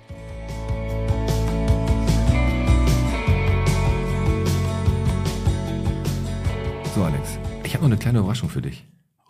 So, 6.93 7.03
Alex. 7.03 7.39
Ich 7.63 7.73
habe 7.73 7.83
noch 7.83 7.89
eine 7.89 7.97
kleine 7.97 8.19
Überraschung 8.19 8.49
für 8.49 8.61
dich. 8.61 8.85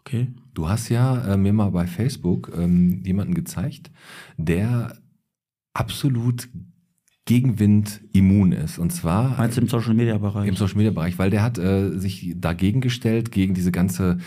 Okay. 0.06 0.28
Du 0.54 0.70
hast 0.70 0.90
ja 0.90 1.34
äh, 1.34 1.38
mir 1.38 1.52
mal 1.52 1.72
bei 1.72 1.88
Facebook 1.88 2.52
ähm, 2.56 3.02
jemanden 3.04 3.34
gezeigt, 3.34 3.90
der 4.38 4.96
absolut 5.74 6.48
Gegenwind 7.26 8.02
immun 8.14 8.52
ist. 8.52 8.78
Und 8.78 8.92
zwar 8.92 9.36
Meinst 9.38 9.58
du 9.58 9.62
im 9.62 9.68
Social 9.68 9.96
Media 9.96 10.16
Bereich? 10.20 10.48
im 10.48 10.56
Social 10.56 10.78
Media 10.78 10.92
Bereich, 10.92 11.18
weil 11.18 11.32
der 11.32 11.42
hat 11.42 11.58
äh, 11.58 11.98
sich 11.98 12.36
dagegen 12.38 12.82
gestellt, 12.82 13.32
gegen 13.32 13.56
diese 13.56 13.72
ganze, 13.72 14.20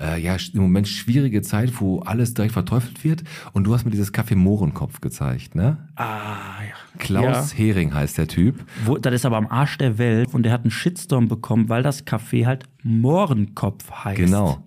äh, 0.00 0.22
ja, 0.22 0.36
im 0.54 0.60
Moment 0.60 0.86
schwierige 0.86 1.42
Zeit, 1.42 1.80
wo 1.80 1.98
alles 1.98 2.34
direkt 2.34 2.52
verteufelt 2.52 3.02
wird. 3.02 3.24
Und 3.54 3.64
du 3.64 3.74
hast 3.74 3.84
mir 3.84 3.90
dieses 3.90 4.12
Kaffee 4.12 4.36
Mohrenkopf 4.36 5.00
gezeigt, 5.00 5.56
ne? 5.56 5.88
ah, 5.96 6.62
ja. 6.62 6.98
Klaus 6.98 7.50
Ja. 7.50 7.58
Hering 7.58 7.92
heißt 7.92 8.18
der 8.18 8.28
Typ. 8.28 8.64
Wo, 8.84 8.98
das 8.98 9.12
ist 9.14 9.26
aber 9.26 9.36
am 9.36 9.48
Arsch 9.48 9.76
der 9.78 9.98
Welt 9.98 10.32
und 10.32 10.44
der 10.44 10.52
hat 10.52 10.62
einen 10.62 10.70
Shitstorm 10.70 11.26
bekommen, 11.26 11.68
weil 11.68 11.82
das 11.82 12.06
Café 12.06 12.46
halt 12.46 12.66
Mohrenkopf 12.84 13.90
heißt. 13.90 14.16
Genau. 14.16 14.62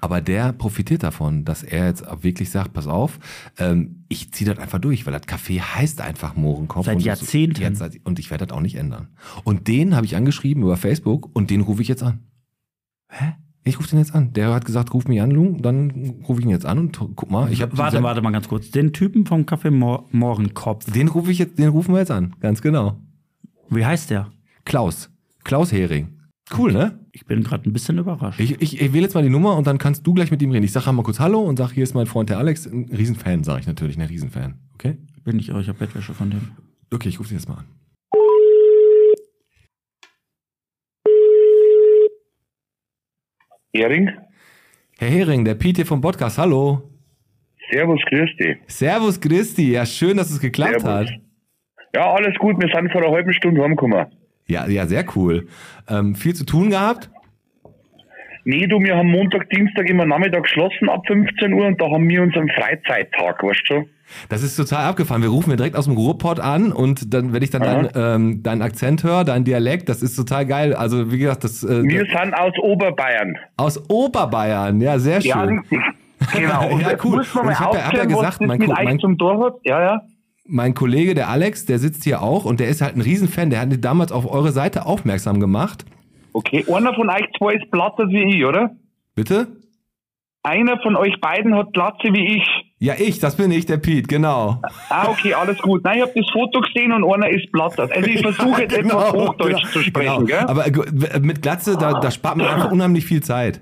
Aber 0.00 0.20
der 0.20 0.52
profitiert 0.52 1.02
davon, 1.02 1.44
dass 1.44 1.62
er 1.62 1.86
jetzt 1.86 2.04
wirklich 2.22 2.50
sagt, 2.50 2.72
pass 2.72 2.86
auf, 2.86 3.18
ähm, 3.58 4.04
ich 4.08 4.32
ziehe 4.32 4.48
das 4.50 4.58
einfach 4.58 4.78
durch, 4.78 5.06
weil 5.06 5.12
das 5.12 5.22
Café 5.22 5.60
heißt 5.60 6.00
einfach 6.00 6.36
Mohrenkopf. 6.36 6.86
Seit 6.86 6.96
das- 6.98 7.04
Jahrzehnten. 7.04 7.62
Ja, 7.62 7.74
seit- 7.74 8.00
und 8.04 8.18
ich 8.18 8.30
werde 8.30 8.46
das 8.46 8.56
auch 8.56 8.60
nicht 8.62 8.76
ändern. 8.76 9.08
Und 9.44 9.68
den 9.68 9.94
habe 9.96 10.06
ich 10.06 10.16
angeschrieben 10.16 10.62
über 10.62 10.76
Facebook 10.76 11.28
und 11.34 11.50
den 11.50 11.60
rufe 11.60 11.82
ich 11.82 11.88
jetzt 11.88 12.02
an. 12.02 12.20
Hä? 13.08 13.34
Ich 13.64 13.78
rufe 13.80 13.88
den 13.88 13.98
jetzt 13.98 14.14
an. 14.14 14.32
Der 14.32 14.54
hat 14.54 14.64
gesagt, 14.64 14.94
ruf 14.94 15.08
mich 15.08 15.20
an, 15.20 15.32
Lung. 15.32 15.60
Dann 15.60 16.20
rufe 16.28 16.38
ich 16.40 16.46
ihn 16.46 16.50
jetzt 16.50 16.66
an 16.66 16.78
und 16.78 16.96
guck 17.16 17.30
mal. 17.30 17.50
Ich 17.52 17.62
hab 17.62 17.76
Warte, 17.76 18.00
warte 18.02 18.22
mal 18.22 18.30
ganz 18.30 18.46
kurz. 18.48 18.70
Den 18.70 18.92
Typen 18.92 19.26
vom 19.26 19.42
Café 19.42 19.72
Mo 19.72 20.06
Mohrenkopf. 20.12 20.90
Den 20.92 21.08
rufe 21.08 21.32
ich 21.32 21.38
jetzt, 21.38 21.58
den 21.58 21.70
rufen 21.70 21.92
wir 21.92 21.98
jetzt 21.98 22.12
an. 22.12 22.36
Ganz 22.38 22.62
genau. 22.62 22.96
Wie 23.68 23.84
heißt 23.84 24.10
der? 24.10 24.30
Klaus. 24.64 25.10
Klaus 25.42 25.72
Hering. 25.72 26.15
Cool, 26.56 26.72
ne? 26.72 27.00
Ich 27.12 27.26
bin 27.26 27.42
gerade 27.42 27.68
ein 27.68 27.72
bisschen 27.72 27.98
überrascht. 27.98 28.38
Ich, 28.38 28.60
ich, 28.60 28.80
ich 28.80 28.92
wähle 28.92 29.02
jetzt 29.02 29.14
mal 29.14 29.22
die 29.22 29.30
Nummer 29.30 29.56
und 29.56 29.66
dann 29.66 29.78
kannst 29.78 30.06
du 30.06 30.14
gleich 30.14 30.30
mit 30.30 30.40
ihm 30.42 30.52
reden. 30.52 30.64
Ich 30.64 30.72
sage 30.72 30.92
mal 30.92 31.02
kurz 31.02 31.18
Hallo 31.18 31.40
und 31.40 31.56
sag, 31.56 31.72
hier 31.72 31.82
ist 31.82 31.94
mein 31.94 32.06
Freund 32.06 32.30
der 32.30 32.38
Alex. 32.38 32.66
Ein 32.66 32.88
Riesenfan, 32.96 33.42
sage 33.42 33.60
ich 33.60 33.66
natürlich, 33.66 33.98
ein 33.98 34.06
Riesenfan. 34.06 34.60
Okay? 34.74 34.96
bin 35.26 35.40
ich, 35.40 35.52
oh, 35.52 35.58
ich 35.58 35.68
habe 35.68 35.78
Bettwäsche 35.78 36.14
von 36.14 36.30
dem. 36.30 36.52
Okay, 36.94 37.08
ich 37.08 37.18
rufe 37.18 37.34
ihn 37.34 37.38
jetzt 37.38 37.48
mal 37.48 37.58
an. 37.58 37.66
Hering? 43.74 44.10
Herr 44.98 45.08
Hering, 45.08 45.44
der 45.44 45.56
Piet 45.56 45.76
hier 45.76 45.84
vom 45.84 46.00
Podcast, 46.00 46.38
hallo. 46.38 46.90
Servus, 47.70 48.00
dich. 48.10 48.56
Servus 48.68 49.20
Christi, 49.20 49.72
ja 49.72 49.84
schön, 49.84 50.16
dass 50.16 50.30
es 50.30 50.40
geklappt 50.40 50.80
Servus. 50.80 51.10
hat. 51.10 51.20
Ja, 51.94 52.14
alles 52.14 52.36
gut, 52.38 52.56
wir 52.60 52.68
sind 52.72 52.92
vor 52.92 53.02
einer 53.02 53.12
halben 53.12 53.32
Stunde 53.32 53.62
heimgekommen. 53.62 54.06
Ja, 54.46 54.66
ja, 54.68 54.86
sehr 54.86 55.04
cool. 55.16 55.48
Ähm, 55.88 56.14
viel 56.14 56.34
zu 56.34 56.44
tun 56.44 56.70
gehabt? 56.70 57.10
Nee, 58.44 58.66
du, 58.68 58.78
wir 58.80 58.96
haben 58.96 59.10
Montag, 59.10 59.50
Dienstag 59.50 59.88
immer 59.90 60.06
Nachmittag 60.06 60.44
geschlossen 60.44 60.88
ab 60.88 61.02
15 61.08 61.52
Uhr 61.52 61.66
und 61.66 61.80
da 61.80 61.86
haben 61.90 62.08
wir 62.08 62.22
unseren 62.22 62.48
Freizeittag, 62.48 63.42
weißt 63.42 63.62
du? 63.68 63.84
Das 64.28 64.44
ist 64.44 64.54
total 64.54 64.84
abgefahren. 64.84 65.20
Wir 65.20 65.30
rufen 65.30 65.50
mir 65.50 65.56
direkt 65.56 65.74
aus 65.74 65.86
dem 65.86 65.94
Ruhrpott 65.96 66.38
an 66.38 66.70
und 66.70 67.12
dann, 67.12 67.32
wenn 67.32 67.42
ich 67.42 67.50
dann 67.50 67.62
deinen 67.62 67.88
ähm, 67.96 68.42
deinen 68.44 68.62
Akzent 68.62 69.02
höre, 69.02 69.24
deinen 69.24 69.44
Dialekt, 69.44 69.88
das 69.88 70.00
ist 70.00 70.14
total 70.14 70.46
geil. 70.46 70.74
Also 70.74 71.10
wie 71.10 71.18
gesagt, 71.18 71.42
das 71.42 71.64
äh, 71.64 71.82
Wir 71.82 72.04
sind 72.06 72.32
aus 72.34 72.52
Oberbayern. 72.62 73.36
aus 73.56 73.82
Oberbayern, 73.90 74.80
ja, 74.80 75.00
sehr 75.00 75.20
schön. 75.20 75.28
Ja, 75.30 75.42
richtig. 75.42 75.80
Genau. 76.34 76.78
Ja, 76.78 76.96
cool. 77.02 77.16
Und 77.16 77.22
ich 77.50 77.58
hab 77.58 77.74
ja- 77.74 77.84
hab 77.84 77.94
ja 77.94 78.04
gesagt, 78.04 78.40
mein 78.42 78.62
euch 78.62 78.68
mein- 78.68 79.00
zum 79.00 79.18
Tor 79.18 79.44
hat. 79.44 79.54
Ja, 79.64 79.82
ja. 79.82 80.00
Mein 80.48 80.74
Kollege, 80.74 81.14
der 81.14 81.28
Alex, 81.28 81.66
der 81.66 81.78
sitzt 81.78 82.04
hier 82.04 82.22
auch 82.22 82.44
und 82.44 82.60
der 82.60 82.68
ist 82.68 82.80
halt 82.80 82.96
ein 82.96 83.00
Riesenfan. 83.00 83.50
Der 83.50 83.60
hat 83.60 83.68
mich 83.68 83.80
damals 83.80 84.12
auf 84.12 84.30
eure 84.30 84.52
Seite 84.52 84.86
aufmerksam 84.86 85.40
gemacht. 85.40 85.84
Okay, 86.32 86.64
einer 86.72 86.94
von 86.94 87.08
euch 87.08 87.26
zwei 87.38 87.54
ist 87.54 87.70
platter 87.70 88.08
wie 88.08 88.36
ich, 88.36 88.44
oder? 88.44 88.70
Bitte? 89.14 89.48
Einer 90.42 90.78
von 90.80 90.94
euch 90.94 91.20
beiden 91.20 91.56
hat 91.56 91.72
Glatze 91.72 92.12
wie 92.12 92.36
ich. 92.36 92.44
Ja, 92.78 92.94
ich, 92.98 93.18
das 93.18 93.36
bin 93.36 93.50
ich, 93.50 93.66
der 93.66 93.78
Piet, 93.78 94.06
genau. 94.06 94.60
Ah, 94.90 95.08
okay, 95.08 95.32
alles 95.34 95.58
gut. 95.58 95.82
Nein, 95.82 95.96
ich 95.96 96.02
habe 96.02 96.12
das 96.14 96.30
Foto 96.30 96.60
gesehen 96.60 96.92
und 96.92 97.10
einer 97.10 97.30
ist 97.30 97.50
platter. 97.50 97.88
Also 97.90 98.08
ich 98.08 98.20
versuche 98.20 98.62
jetzt 98.62 98.74
etwas 98.78 99.12
Hochdeutsch 99.12 99.62
genau, 99.62 99.72
zu 99.72 99.80
sprechen, 99.80 100.26
genau. 100.26 100.46
gell? 100.46 100.46
Aber 100.46 101.20
mit 101.20 101.42
Glatze, 101.42 101.76
da, 101.76 101.98
da 101.98 102.10
spart 102.10 102.36
man 102.36 102.46
einfach 102.46 102.70
unheimlich 102.70 103.06
viel 103.06 103.22
Zeit. 103.22 103.60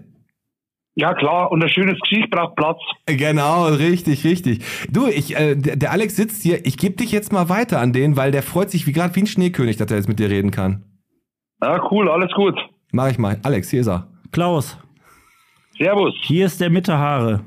Ja, 0.96 1.12
klar. 1.14 1.50
Und 1.50 1.62
ein 1.62 1.68
schönes 1.68 1.98
Gesicht 2.08 2.30
braucht 2.30 2.54
Platz. 2.54 2.78
Genau, 3.06 3.66
richtig, 3.66 4.24
richtig. 4.24 4.64
Du, 4.90 5.08
ich, 5.08 5.36
äh, 5.36 5.56
der, 5.56 5.90
Alex 5.90 6.14
sitzt 6.14 6.42
hier. 6.42 6.64
Ich 6.64 6.78
gebe 6.78 6.94
dich 6.94 7.10
jetzt 7.10 7.32
mal 7.32 7.48
weiter 7.48 7.80
an 7.80 7.92
den, 7.92 8.16
weil 8.16 8.30
der 8.30 8.42
freut 8.42 8.70
sich 8.70 8.86
wie 8.86 8.92
gerade 8.92 9.14
wie 9.16 9.20
ein 9.20 9.26
Schneekönig, 9.26 9.76
dass 9.76 9.90
er 9.90 9.96
jetzt 9.96 10.08
mit 10.08 10.20
dir 10.20 10.30
reden 10.30 10.52
kann. 10.52 10.84
Ja, 11.62 11.82
cool, 11.90 12.08
alles 12.08 12.32
gut. 12.32 12.56
Mach 12.92 13.10
ich 13.10 13.18
mal. 13.18 13.38
Alex, 13.42 13.70
hier 13.70 13.80
ist 13.80 13.88
er. 13.88 14.06
Klaus, 14.30 14.78
Servus. 15.76 16.14
hier 16.22 16.46
ist 16.46 16.60
der 16.60 16.70
Mittehaare. 16.70 17.40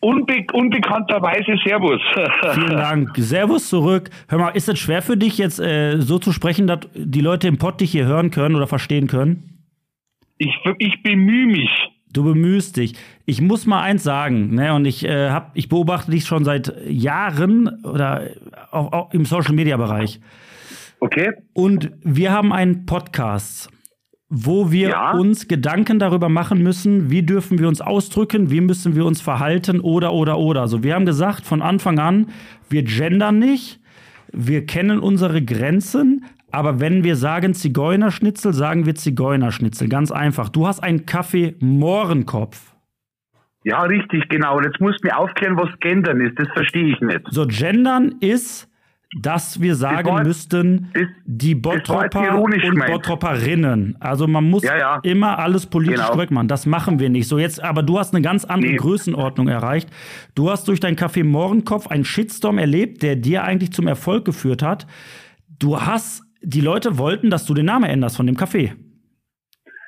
Unbe 0.00 0.44
unbekannterweise 0.52 1.56
Servus. 1.64 2.00
Vielen 2.54 2.76
Dank. 2.76 3.10
Servus 3.16 3.68
zurück. 3.68 4.10
Hör 4.28 4.38
mal, 4.38 4.50
ist 4.50 4.68
es 4.68 4.78
schwer 4.78 5.00
für 5.00 5.16
dich 5.16 5.38
jetzt 5.38 5.60
äh, 5.60 5.98
so 6.00 6.18
zu 6.18 6.32
sprechen, 6.32 6.66
dass 6.66 6.80
die 6.94 7.20
Leute 7.20 7.48
im 7.48 7.56
Pott 7.56 7.80
dich 7.80 7.92
hier 7.92 8.04
hören 8.04 8.30
können 8.30 8.56
oder 8.56 8.66
verstehen 8.66 9.06
können? 9.06 9.54
ich, 10.38 10.54
ich 10.78 11.02
bemühe 11.02 11.46
mich. 11.46 11.70
Du 12.14 12.24
bemühst 12.24 12.76
dich. 12.78 12.94
Ich 13.26 13.42
muss 13.42 13.66
mal 13.66 13.82
eins 13.82 14.02
sagen, 14.02 14.54
ne, 14.54 14.72
und 14.72 14.86
ich 14.86 15.04
äh, 15.04 15.30
hab, 15.30 15.50
ich 15.54 15.68
beobachte 15.68 16.10
dich 16.12 16.24
schon 16.24 16.44
seit 16.44 16.72
Jahren 16.88 17.68
oder 17.84 18.30
auch, 18.70 18.92
auch 18.92 19.12
im 19.12 19.24
Social 19.26 19.54
Media 19.54 19.76
Bereich. 19.76 20.20
Okay? 21.00 21.32
Und 21.52 21.90
wir 22.02 22.32
haben 22.32 22.52
einen 22.52 22.86
Podcast, 22.86 23.68
wo 24.28 24.70
wir 24.70 24.90
Ja. 24.90 25.10
uns 25.12 25.48
Gedanken 25.48 25.98
darüber 25.98 26.28
machen 26.28 26.62
müssen, 26.62 27.10
wie 27.10 27.22
dürfen 27.22 27.58
wir 27.58 27.68
uns 27.68 27.80
ausdrücken, 27.80 28.50
wie 28.50 28.60
müssen 28.60 28.94
wir 28.96 29.04
uns 29.04 29.20
verhalten 29.20 29.80
oder 29.80 30.12
oder 30.12 30.38
oder. 30.38 30.62
Also 30.62 30.82
wir 30.82 30.94
haben 30.94 31.06
gesagt 31.06 31.44
von 31.44 31.62
Anfang 31.62 31.98
an, 31.98 32.28
wir 32.70 32.84
gendern 32.84 33.38
nicht, 33.38 33.80
wir 34.32 34.64
kennen 34.66 35.00
unsere 35.00 35.42
Grenzen, 35.44 36.24
aber 36.54 36.80
wenn 36.80 37.04
wir 37.04 37.16
sagen 37.16 37.54
Zigeunerschnitzel, 37.54 38.52
sagen 38.54 38.86
wir 38.86 38.94
Zigeunerschnitzel. 38.94 39.88
Ganz 39.88 40.10
einfach. 40.10 40.48
Du 40.48 40.66
hast 40.66 40.80
einen 40.82 41.04
Kaffee 41.06 41.54
Mohrenkopf. 41.60 42.72
Ja, 43.64 43.82
richtig, 43.82 44.28
genau. 44.28 44.58
Und 44.58 44.64
jetzt 44.64 44.80
musst 44.80 45.02
du 45.02 45.08
mir 45.08 45.16
aufklären, 45.18 45.56
was 45.56 45.70
Gendern 45.80 46.20
ist. 46.20 46.38
Das 46.38 46.48
verstehe 46.54 46.84
ich 46.92 47.00
nicht. 47.00 47.20
So, 47.30 47.46
gendern 47.46 48.16
ist, 48.20 48.68
dass 49.20 49.60
wir 49.60 49.74
sagen 49.74 50.08
war- 50.08 50.22
müssten, 50.24 50.90
das- 50.92 51.04
die 51.24 51.54
das 51.60 51.72
Bottropper 51.72 52.38
und 52.42 52.50
gemeint. 52.60 52.92
Bottroperinnen. 52.92 53.96
Also 54.00 54.26
man 54.26 54.44
muss 54.50 54.64
Ja, 54.64 54.76
ja. 54.76 55.00
immer 55.02 55.38
alles 55.38 55.66
politisch 55.66 55.96
Genau. 56.00 56.10
korrekt 56.10 56.30
machen. 56.32 56.48
Das 56.48 56.66
machen 56.66 56.98
wir 56.98 57.08
nicht. 57.08 57.26
So 57.28 57.38
jetzt, 57.38 57.62
aber 57.62 57.82
du 57.82 57.98
hast 57.98 58.12
eine 58.12 58.22
ganz 58.22 58.44
andere 58.44 58.72
Nee. 58.72 58.76
Größenordnung 58.76 59.48
erreicht. 59.48 59.88
Du 60.34 60.50
hast 60.50 60.68
durch 60.68 60.80
dein 60.80 60.96
Kaffee 60.96 61.22
Mohrenkopf 61.22 61.86
einen 61.86 62.04
Shitstorm 62.04 62.58
erlebt, 62.58 63.02
der 63.02 63.16
dir 63.16 63.44
eigentlich 63.44 63.72
zum 63.72 63.86
Erfolg 63.86 64.24
geführt 64.24 64.62
hat. 64.62 64.86
Du 65.58 65.80
hast, 65.80 66.24
die 66.44 66.60
Leute 66.60 66.98
wollten, 66.98 67.30
dass 67.30 67.46
du 67.46 67.54
den 67.54 67.66
Namen 67.66 67.88
änderst 67.88 68.16
von 68.16 68.26
dem 68.26 68.36
Kaffee. 68.36 68.72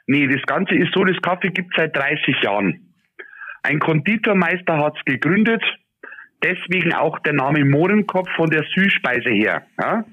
Nee, 0.06 0.26
das 0.28 0.42
Ganze 0.46 0.74
ist 0.74 0.92
so, 0.94 1.04
das 1.04 1.20
Kaffee 1.20 1.50
gibt 1.50 1.74
seit 1.76 1.96
30 1.96 2.42
Jahren. 2.42 2.94
Ein 3.62 3.80
Konditormeister 3.80 4.78
hat's 4.78 5.04
gegründet, 5.04 5.62
deswegen 6.42 6.94
auch 6.94 7.18
der 7.20 7.32
Name 7.32 7.64
Mohrenkopf 7.64 8.28
von 8.36 8.48
der 8.50 8.64
Süßspeise 8.74 9.30
her. 9.30 9.66
Ja? 9.80 10.04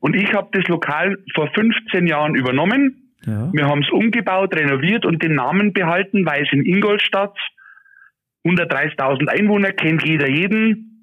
Und 0.00 0.16
ich 0.16 0.32
habe 0.34 0.48
das 0.52 0.66
Lokal 0.68 1.16
vor 1.34 1.48
15 1.54 2.06
Jahren 2.06 2.34
übernommen. 2.34 3.12
Ja. 3.24 3.50
Wir 3.52 3.66
haben 3.66 3.82
es 3.82 3.90
umgebaut, 3.90 4.54
renoviert 4.54 5.06
und 5.06 5.22
den 5.22 5.34
Namen 5.34 5.72
behalten, 5.72 6.26
weil 6.26 6.42
es 6.42 6.52
in 6.52 6.66
Ingolstadt 6.66 7.38
130.000 8.44 9.28
Einwohner 9.28 9.72
kennt 9.72 10.02
jeder 10.04 10.28
jeden 10.28 10.93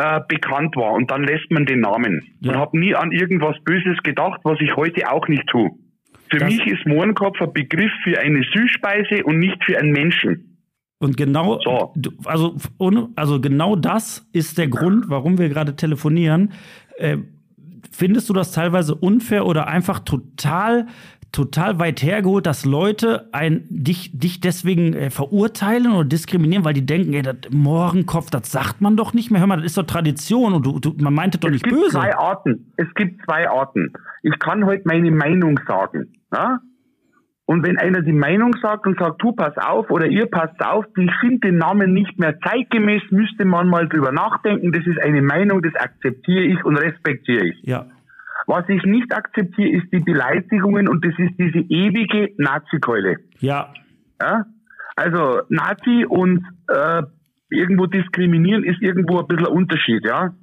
äh, 0.00 0.20
bekannt 0.28 0.74
war 0.76 0.92
und 0.92 1.10
dann 1.10 1.24
lässt 1.24 1.50
man 1.50 1.66
den 1.66 1.80
Namen 1.80 2.22
Ja. 2.40 2.52
und 2.52 2.58
habe 2.58 2.78
nie 2.78 2.94
an 2.94 3.12
irgendwas 3.12 3.56
Böses 3.64 3.98
gedacht, 4.02 4.40
was 4.44 4.58
ich 4.60 4.74
heute 4.76 5.10
auch 5.12 5.26
nicht 5.28 5.46
tue. 5.48 5.70
Für 6.30 6.38
Das- 6.38 6.48
mich 6.48 6.66
ist 6.66 6.86
Mohrenkopf 6.86 7.40
ein 7.42 7.52
Begriff 7.52 7.90
für 8.04 8.18
eine 8.18 8.42
Süßspeise 8.54 9.24
und 9.24 9.38
nicht 9.38 9.62
für 9.64 9.78
einen 9.78 9.92
Menschen. 9.92 10.46
Und 11.00 11.16
genau, 11.16 11.58
So. 11.60 11.92
also, 12.26 12.56
also 13.16 13.40
genau 13.40 13.74
das 13.74 14.28
ist 14.32 14.58
der 14.58 14.68
Grund, 14.68 15.06
warum 15.08 15.38
wir 15.38 15.48
gerade 15.48 15.74
telefonieren. 15.74 16.52
Äh, 16.98 17.16
findest 17.90 18.28
du 18.28 18.32
das 18.34 18.52
teilweise 18.52 18.94
unfair 18.94 19.46
oder 19.46 19.66
einfach 19.66 20.00
total 20.00 20.86
total 21.32 21.78
weit 21.78 22.02
hergeholt, 22.02 22.46
dass 22.46 22.64
Leute 22.64 23.28
ein, 23.32 23.64
dich, 23.68 24.10
dich 24.18 24.40
deswegen 24.40 24.94
äh, 24.94 25.10
verurteilen 25.10 25.92
oder 25.92 26.04
diskriminieren, 26.04 26.64
weil 26.64 26.74
die 26.74 26.84
denken, 26.84 27.12
ey, 27.14 27.22
das 27.22 27.36
Morgenkopf, 27.50 28.30
das 28.30 28.50
sagt 28.50 28.80
man 28.80 28.96
doch 28.96 29.14
nicht 29.14 29.30
mehr. 29.30 29.40
Hör 29.40 29.46
mal, 29.46 29.56
das 29.56 29.66
ist 29.66 29.78
doch 29.78 29.84
Tradition 29.84 30.54
und 30.54 30.66
du, 30.66 30.78
du, 30.78 30.94
man 30.98 31.14
meinte 31.14 31.38
doch 31.38 31.48
es 31.48 31.54
nicht 31.54 31.64
gibt 31.64 31.76
böse. 31.76 31.90
zwei 31.90 32.16
Arten. 32.16 32.72
Es 32.76 32.92
gibt 32.94 33.22
zwei 33.24 33.48
Arten. 33.48 33.92
Ich 34.22 34.38
kann 34.38 34.64
heute 34.66 34.82
meine 34.86 35.10
Meinung 35.10 35.58
sagen. 35.66 36.12
Ja? 36.32 36.60
Und 37.50 37.66
wenn 37.66 37.78
einer 37.78 38.02
die 38.02 38.12
Meinung 38.12 38.54
sagt 38.62 38.86
und 38.86 38.96
sagt, 38.98 39.20
du 39.22 39.32
pass 39.32 39.56
auf 39.58 39.90
oder 39.90 40.06
ihr 40.06 40.26
passt 40.26 40.60
auf, 40.64 40.84
ich 40.96 41.10
finde 41.20 41.48
den 41.48 41.58
Namen 41.58 41.92
nicht 41.92 42.16
mehr 42.18 42.38
zeitgemäß, 42.38 43.02
müsste 43.10 43.44
man 43.44 43.68
mal 43.68 43.88
drüber 43.88 44.12
nachdenken. 44.12 44.70
Das 44.70 44.86
ist 44.86 45.00
eine 45.02 45.20
Meinung, 45.20 45.60
das 45.60 45.74
akzeptiere 45.74 46.44
ich 46.44 46.64
und 46.64 46.76
respektiere 46.76 47.46
ich. 47.46 47.60
Ja. 47.62 47.86
Was 48.50 48.68
ich 48.68 48.82
nicht 48.82 49.14
akzeptiere, 49.14 49.68
ist 49.76 49.92
die 49.92 50.00
Beleidigungen 50.00 50.88
und 50.88 51.04
das 51.04 51.14
ist 51.18 51.38
diese 51.38 51.60
ewige 51.68 52.30
Nazi-Keule. 52.36 53.18
Ja. 53.38 53.72
Ja? 54.20 54.44
Also 54.96 55.42
Nazi 55.50 56.04
und 56.08 56.44
äh, 56.66 57.02
irgendwo 57.48 57.86
diskriminieren 57.86 58.64
ist 58.64 58.82
irgendwo 58.82 59.20
ein 59.20 59.28
bisschen 59.28 59.46
ein 59.46 59.52
Unterschied, 59.52 60.04
ja. 60.04 60.34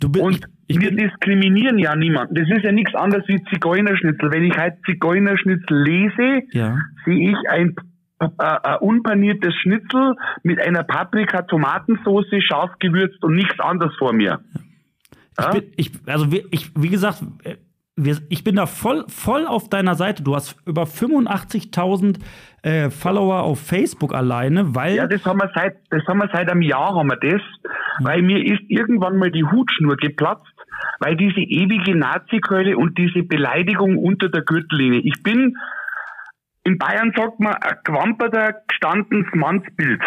Du 0.00 0.10
bist, 0.10 0.24
Und 0.24 0.48
wir 0.66 0.90
diskriminieren 0.90 1.78
ja 1.78 1.94
niemanden. 1.94 2.34
Das 2.34 2.48
ist 2.48 2.64
ja 2.64 2.72
nichts 2.72 2.96
anderes 2.96 3.22
wie 3.28 3.40
Zigeunerschnitzel. 3.44 4.32
Wenn 4.32 4.42
ich 4.42 4.56
halt 4.58 4.74
Zigeunerschnitzel 4.84 5.80
lese, 5.80 6.42
ja. 6.50 6.76
sehe 7.04 7.30
ich 7.30 7.36
ein 7.50 7.76
äh, 8.18 8.26
äh, 8.28 8.78
unpaniertes 8.80 9.54
Schnitzel 9.62 10.16
mit 10.42 10.60
einer 10.60 10.82
Paprika-Tomatensoße, 10.82 12.42
scharf 12.42 12.72
gewürzt 12.80 13.22
und 13.22 13.36
nichts 13.36 13.60
anderes 13.60 13.94
vor 13.96 14.12
mir. 14.12 14.40
Ich 15.38 15.46
bin, 15.50 15.72
ich, 15.76 15.92
also 16.06 16.26
ich, 16.50 16.70
wie 16.76 16.88
gesagt, 16.88 17.22
äh, 17.44 17.56
ich 18.28 18.42
bin 18.42 18.56
da 18.56 18.66
voll, 18.66 19.04
voll 19.08 19.46
auf 19.46 19.68
deiner 19.68 19.94
Seite. 19.94 20.22
Du 20.22 20.34
hast 20.34 20.56
über 20.66 20.84
85.000 20.84 22.18
äh, 22.62 22.90
Follower 22.90 23.42
auf 23.42 23.60
Facebook 23.60 24.14
alleine, 24.14 24.74
weil 24.74 24.96
Ja, 24.96 25.06
das 25.06 25.24
haben 25.26 25.40
wir 25.40 25.50
seit, 25.54 25.76
das 25.90 26.02
haben 26.06 26.18
wir 26.18 26.30
seit 26.32 26.50
einem 26.50 26.62
Jahr 26.62 26.94
haben 26.94 27.08
wir 27.08 27.16
das, 27.16 27.42
weil 28.00 28.22
mir 28.22 28.44
ist 28.44 28.62
irgendwann 28.68 29.16
mal 29.16 29.30
die 29.30 29.44
Hutschnur 29.44 29.96
geplatzt, 29.96 30.46
weil 31.00 31.16
diese 31.16 31.40
ewige 31.40 31.94
Nazi-Keule 31.94 32.78
und 32.78 32.96
diese 32.96 33.22
Beleidigung 33.24 33.98
unter 33.98 34.28
der 34.28 34.42
Gürtellinie. 34.42 35.00
Ich 35.00 35.22
bin, 35.22 35.56
in 36.64 36.78
Bayern 36.78 37.12
sagt 37.14 37.40
man, 37.40 37.54
ein 37.54 37.76
gewamperter, 37.84 38.62
gestandenes 38.68 39.26
Mannsbild. 39.34 40.00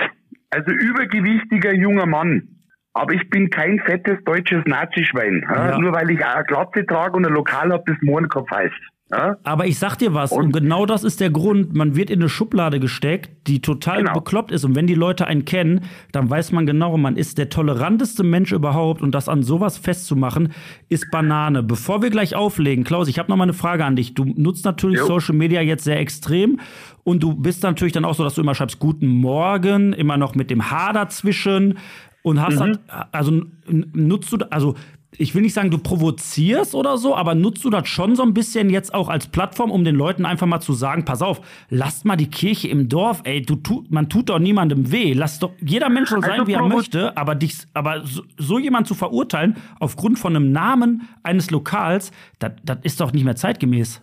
Also 0.50 0.72
übergewichtiger 0.72 1.74
junger 1.76 2.06
Mann. 2.08 2.55
Aber 2.98 3.14
ich 3.14 3.30
bin 3.30 3.50
kein 3.50 3.80
fettes 3.86 4.18
deutsches 4.26 4.64
Nazischwein. 4.66 5.46
Ja? 5.50 5.72
Ja. 5.72 5.78
Nur 5.80 5.92
weil 5.94 6.10
ich 6.10 6.26
eine 6.26 6.46
Glatze 6.46 6.86
trage 6.86 7.18
und 7.18 7.26
ein 7.28 7.34
Lokal 7.34 7.72
habe, 7.74 7.84
das 7.86 7.98
Mohrenkopf 8.02 8.50
heißt. 8.50 8.74
Ja? 9.12 9.36
Aber 9.44 9.68
ich 9.68 9.78
sag 9.78 9.98
dir 9.98 10.14
was, 10.14 10.32
und, 10.32 10.46
Und- 10.46 10.52
genau 10.54 10.86
das 10.86 11.04
ist 11.04 11.20
der 11.20 11.30
Grund, 11.30 11.76
man 11.76 11.96
wird 11.98 12.10
in 12.10 12.22
eine 12.22 12.30
Schublade 12.30 12.80
gesteckt, 12.80 13.48
die 13.48 13.62
total 13.62 14.00
Genau. 14.00 14.14
bekloppt 14.14 14.52
ist. 14.52 14.64
Und 14.64 14.76
wenn 14.76 14.88
die 14.88 14.94
Leute 14.96 15.28
einen 15.28 15.44
kennen, 15.44 15.82
dann 16.14 16.30
weiß 16.30 16.54
man 16.54 16.66
genau, 16.66 16.96
man 16.98 17.18
ist 17.18 17.38
der 17.38 17.50
toleranteste 17.50 18.24
Mensch 18.24 18.54
überhaupt. 18.54 19.02
Und 19.02 19.14
das 19.14 19.28
an 19.28 19.44
sowas 19.44 19.78
festzumachen, 19.78 20.54
ist 20.88 21.12
Banane. 21.12 21.64
Bevor 21.64 22.02
wir 22.02 22.10
gleich 22.10 22.34
auflegen, 22.34 22.86
Klaus, 22.86 23.10
ich 23.10 23.20
habe 23.20 23.30
noch 23.30 23.36
mal 23.36 23.44
eine 23.44 23.54
Frage 23.54 23.84
an 23.84 23.98
dich. 23.98 24.14
Du 24.16 24.24
nutzt 24.24 24.64
natürlich 24.64 25.00
Jo. 25.00 25.06
Social 25.06 25.36
Media 25.36 25.60
jetzt 25.62 25.84
sehr 25.84 26.00
extrem. 26.00 26.62
Und 27.04 27.22
du 27.22 27.36
bist 27.36 27.62
natürlich 27.62 27.94
dann 27.94 28.06
auch 28.06 28.16
so, 28.16 28.24
dass 28.24 28.36
du 28.36 28.42
immer 28.42 28.56
schreibst, 28.56 28.80
guten 28.80 29.08
Morgen, 29.08 29.92
immer 29.92 30.16
noch 30.18 30.34
mit 30.34 30.50
dem 30.50 30.72
H 30.72 30.94
dazwischen. 30.94 31.78
Und 32.26 32.42
hast 32.42 32.60
halt, 32.60 32.80
also 33.12 33.32
n- 33.32 33.92
nutzt 33.94 34.32
du, 34.34 34.38
also 34.50 34.76
ich 35.18 35.34
will 35.34 35.44
nicht 35.44 35.54
sagen, 35.54 35.72
du 35.72 35.78
provozierst 35.78 36.76
oder 36.76 36.98
so, 36.98 37.16
aber 37.16 37.36
nutzt 37.36 37.64
du 37.64 37.70
das 37.70 37.88
schon 37.88 38.16
so 38.16 38.24
ein 38.24 38.34
bisschen 38.34 38.70
jetzt 38.70 38.94
auch 38.94 39.08
als 39.10 39.28
Plattform, 39.28 39.72
um 39.72 39.86
den 39.86 39.96
Leuten 39.96 40.26
einfach 40.26 40.48
mal 40.48 40.60
zu 40.60 40.74
sagen, 40.74 41.06
pass 41.06 41.22
auf, 41.22 41.40
lasst 41.70 42.04
mal 42.04 42.16
die 42.18 42.30
Kirche 42.30 42.68
im 42.68 42.90
Dorf, 42.90 43.22
ey, 43.24 43.42
du 43.42 43.56
tut, 43.56 43.92
man 43.92 44.10
tut 44.10 44.30
doch 44.30 44.40
niemandem 44.40 44.92
weh. 44.92 45.14
Lass 45.14 45.40
doch, 45.40 45.52
jeder 45.66 45.90
Mensch 45.90 46.10
soll 46.10 46.22
sein, 46.22 46.32
Also 46.32 46.48
wie 46.48 46.54
er 46.54 46.60
möchte, 46.78 47.16
aber 47.16 47.36
dich, 47.36 47.56
aber 47.74 48.06
so, 48.06 48.24
so 48.38 48.60
jemand 48.60 48.88
zu 48.88 48.94
verurteilen 48.96 49.56
aufgrund 49.80 50.20
von 50.20 50.36
einem 50.36 50.52
Namen 50.52 51.08
eines 51.24 51.50
Lokals, 51.52 52.12
das 52.40 52.52
ist 52.84 53.00
doch 53.00 53.14
nicht 53.14 53.24
mehr 53.24 53.36
zeitgemäß. 53.38 54.02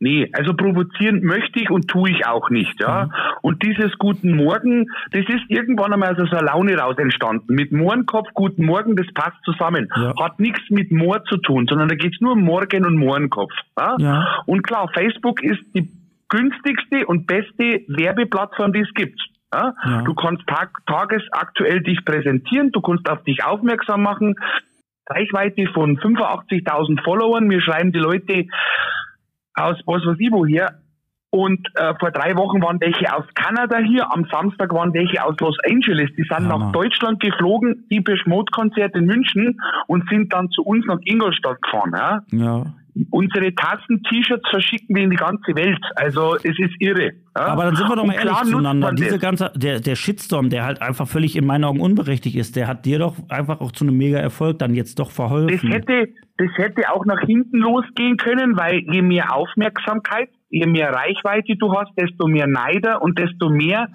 Nee, 0.00 0.28
also 0.32 0.54
provozieren 0.54 1.22
möchte 1.22 1.60
ich 1.60 1.70
und 1.70 1.88
tue 1.88 2.10
ich 2.10 2.26
auch 2.26 2.50
nicht, 2.50 2.80
ja. 2.80 3.08
Und 3.42 3.62
dieses 3.62 3.96
Guten 3.96 4.36
Morgen, 4.36 4.86
das 5.12 5.24
ist 5.28 5.44
irgendwann 5.48 5.92
einmal 5.92 6.20
aus 6.20 6.32
einer 6.32 6.42
Laune 6.42 6.76
raus 6.76 6.98
entstanden. 6.98 7.54
Mit 7.54 7.70
Mohrenkopf, 7.70 8.28
Guten 8.34 8.66
Morgen, 8.66 8.96
das 8.96 9.06
passt 9.14 9.42
zusammen. 9.44 9.88
Ja. 9.96 10.12
Hat 10.20 10.40
nichts 10.40 10.68
mit 10.68 10.90
Moor 10.90 11.24
zu 11.24 11.36
tun, 11.36 11.66
sondern 11.68 11.88
da 11.88 11.94
geht's 11.94 12.20
nur 12.20 12.32
um 12.32 12.42
Morgen 12.42 12.84
und 12.84 12.96
Mohrenkopf. 12.96 13.52
Ja? 13.78 13.96
Ja. 13.98 14.42
Und 14.46 14.62
klar, 14.62 14.90
Facebook 14.92 15.42
ist 15.42 15.62
die 15.74 15.88
günstigste 16.28 17.06
und 17.06 17.26
beste 17.26 17.84
Werbeplattform, 17.86 18.72
die 18.72 18.80
es 18.80 18.92
gibt. 18.94 19.20
Ja? 19.54 19.74
Ja. 19.86 20.02
Du 20.02 20.14
kannst 20.14 20.44
tag 20.48 20.70
tagesaktuell 20.86 21.82
dich 21.82 22.04
präsentieren, 22.04 22.72
du 22.72 22.80
kannst 22.80 23.08
auf 23.08 23.22
dich 23.22 23.44
aufmerksam 23.44 24.02
machen. 24.02 24.34
Reichweite 25.08 25.66
von 25.72 25.98
85.000 25.98 27.02
Followern. 27.04 27.46
Mir 27.46 27.60
schreiben 27.60 27.92
die 27.92 27.98
Leute 27.98 28.46
aus 29.54 29.76
was 29.86 30.04
weiß 30.04 30.16
ich 30.18 30.30
woher. 30.30 30.80
Und 31.30 31.66
äh, 31.74 31.94
vor 31.98 32.12
drei 32.12 32.36
Wochen 32.36 32.62
waren 32.62 32.80
welche 32.80 33.12
aus 33.12 33.24
Kanada 33.34 33.78
hier, 33.78 34.06
am 34.12 34.24
Samstag 34.30 34.72
waren 34.72 34.94
welche 34.94 35.24
aus 35.24 35.34
Los 35.40 35.56
Angeles. 35.68 36.08
Die 36.16 36.22
sind 36.22 36.48
Hammer. 36.48 36.66
nach 36.66 36.72
Deutschland 36.72 37.18
geflogen, 37.18 37.86
die 37.90 38.00
Mode-Konzert 38.26 38.94
in 38.94 39.06
München 39.06 39.58
und 39.88 40.08
sind 40.08 40.32
dann 40.32 40.48
zu 40.50 40.62
uns 40.62 40.86
nach 40.86 41.00
Ingolstadt 41.04 41.60
gefahren. 41.60 41.92
Ja? 41.92 42.22
Ja. 42.30 42.66
Unsere 43.10 43.52
Tassen, 43.56 44.02
T-Shirts 44.08 44.48
verschicken 44.50 44.94
wir 44.94 45.02
in 45.02 45.10
die 45.10 45.16
ganze 45.16 45.54
Welt. 45.56 45.80
Also 45.96 46.36
es 46.36 46.56
ist 46.58 46.74
irre. 46.78 47.10
Ja? 47.36 47.46
Aber 47.46 47.64
dann 47.64 47.74
sind 47.74 47.88
wir 47.88 47.96
doch 47.96 48.04
mal 48.06 48.14
ehrlich 48.14 48.36
zueinander. 48.44 48.92
Diese 48.92 49.10
das. 49.12 49.20
ganze, 49.20 49.52
der, 49.56 49.80
der 49.80 49.96
Shitstorm, 49.96 50.48
der 50.48 50.64
halt 50.64 50.80
einfach 50.80 51.08
völlig 51.08 51.34
in 51.34 51.44
meinen 51.44 51.64
Augen 51.64 51.80
unberechtigt 51.80 52.36
ist, 52.36 52.54
der 52.54 52.68
hat 52.68 52.84
dir 52.86 53.00
doch 53.00 53.16
einfach 53.28 53.60
auch 53.60 53.72
zu 53.72 53.84
einem 53.84 53.96
mega 53.96 54.18
Erfolg 54.18 54.60
dann 54.60 54.74
jetzt 54.74 54.98
doch 55.00 55.06
Das 55.08 55.16
verholfen. 55.16 55.72
hätte, 55.72 56.08
das 56.38 56.48
hätte 56.56 56.88
auch 56.92 57.04
nach 57.04 57.20
hinten 57.22 57.58
losgehen 57.58 58.16
können, 58.16 58.56
weil 58.56 58.78
je 58.92 59.02
mehr 59.02 59.34
Aufmerksamkeit, 59.34 60.28
je 60.50 60.66
mehr 60.66 60.90
Reichweite 60.92 61.56
du 61.56 61.72
hast, 61.76 61.90
desto 61.98 62.28
mehr 62.28 62.46
Neider 62.46 63.02
und 63.02 63.18
desto 63.18 63.50
mehr 63.50 63.88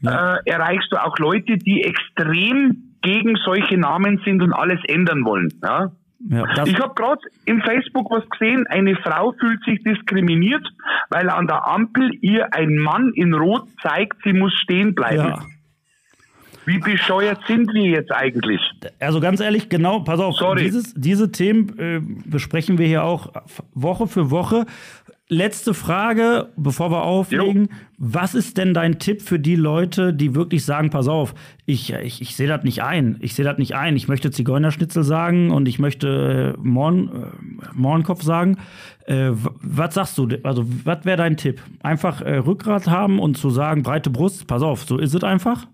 Ja. 0.00 0.36
äh, 0.36 0.38
erreichst 0.46 0.90
du 0.90 0.96
auch 0.96 1.18
Leute, 1.18 1.58
die 1.58 1.82
extrem 1.82 2.94
gegen 3.02 3.36
solche 3.44 3.76
Namen 3.76 4.20
sind 4.24 4.42
und 4.42 4.52
alles 4.54 4.80
ändern 4.88 5.24
wollen. 5.26 5.48
Ja? 5.62 5.92
Ja, 6.28 6.66
Ich 6.66 6.78
habe 6.78 6.94
gerade 6.94 7.20
im 7.46 7.60
Facebook 7.62 8.10
was 8.10 8.28
gesehen, 8.30 8.66
eine 8.68 8.96
Frau 8.96 9.32
fühlt 9.32 9.62
sich 9.64 9.82
diskriminiert, 9.82 10.66
weil 11.10 11.28
an 11.30 11.46
der 11.46 11.66
Ampel 11.66 12.12
ihr 12.20 12.52
ein 12.54 12.76
Mann 12.76 13.12
in 13.14 13.34
Rot 13.34 13.68
zeigt, 13.82 14.18
sie 14.24 14.32
muss 14.32 14.52
stehen 14.54 14.94
bleiben. 14.94 15.28
ja. 15.28 15.42
Wie 16.64 16.78
bescheuert 16.78 17.40
sind 17.48 17.72
wir 17.74 17.90
jetzt 17.90 18.12
eigentlich? 18.12 18.60
Also 19.00 19.20
ganz 19.20 19.40
ehrlich, 19.40 19.68
genau, 19.68 20.00
pass 20.00 20.20
auf, 20.20 20.36
Sorry. 20.36 20.62
Dieses, 20.62 20.94
diese 20.94 21.32
Themen 21.32 21.78
äh, 21.78 22.00
besprechen 22.24 22.78
wir 22.78 22.86
hier 22.86 23.02
auch 23.02 23.32
Woche 23.74 24.06
für 24.06 24.30
Woche. 24.30 24.66
Letzte 25.32 25.72
Frage, 25.72 26.50
bevor 26.56 26.90
wir 26.90 27.04
auflegen. 27.04 27.70
Was 27.96 28.34
ist 28.34 28.58
denn 28.58 28.74
dein 28.74 28.98
Tipp 28.98 29.22
für 29.22 29.38
die 29.38 29.56
Leute, 29.56 30.12
die 30.12 30.34
wirklich 30.34 30.62
sagen, 30.66 30.90
pass 30.90 31.08
auf, 31.08 31.32
ich, 31.64 31.90
ich, 31.90 32.20
ich 32.20 32.36
sehe 32.36 32.48
das 32.48 32.64
nicht 32.64 32.82
ein. 32.82 33.16
Ich 33.22 33.34
sehe 33.34 33.46
das 33.46 33.56
nicht 33.56 33.74
ein. 33.74 33.96
Ich 33.96 34.08
möchte 34.08 34.30
Zigeunerschnitzel 34.30 35.04
sagen 35.04 35.50
und 35.50 35.68
ich 35.68 35.78
möchte 35.78 36.54
äh, 36.54 36.60
Morn, 36.60 37.08
äh, 37.08 37.66
Mohrenkopf 37.72 38.20
sagen. 38.20 38.58
Äh, 39.06 39.30
was 39.32 39.94
sagst 39.94 40.18
du? 40.18 40.28
Also, 40.42 40.66
was 40.84 41.06
wäre 41.06 41.16
dein 41.16 41.38
Tipp? 41.38 41.62
Einfach 41.82 42.20
äh, 42.20 42.36
Rückgrat 42.36 42.88
haben 42.88 43.18
und 43.18 43.38
zu 43.38 43.48
sagen, 43.48 43.82
breite 43.82 44.10
Brust, 44.10 44.46
pass 44.46 44.60
auf, 44.60 44.82
so 44.82 44.98
ist 44.98 45.14
es 45.14 45.24
einfach? 45.24 45.66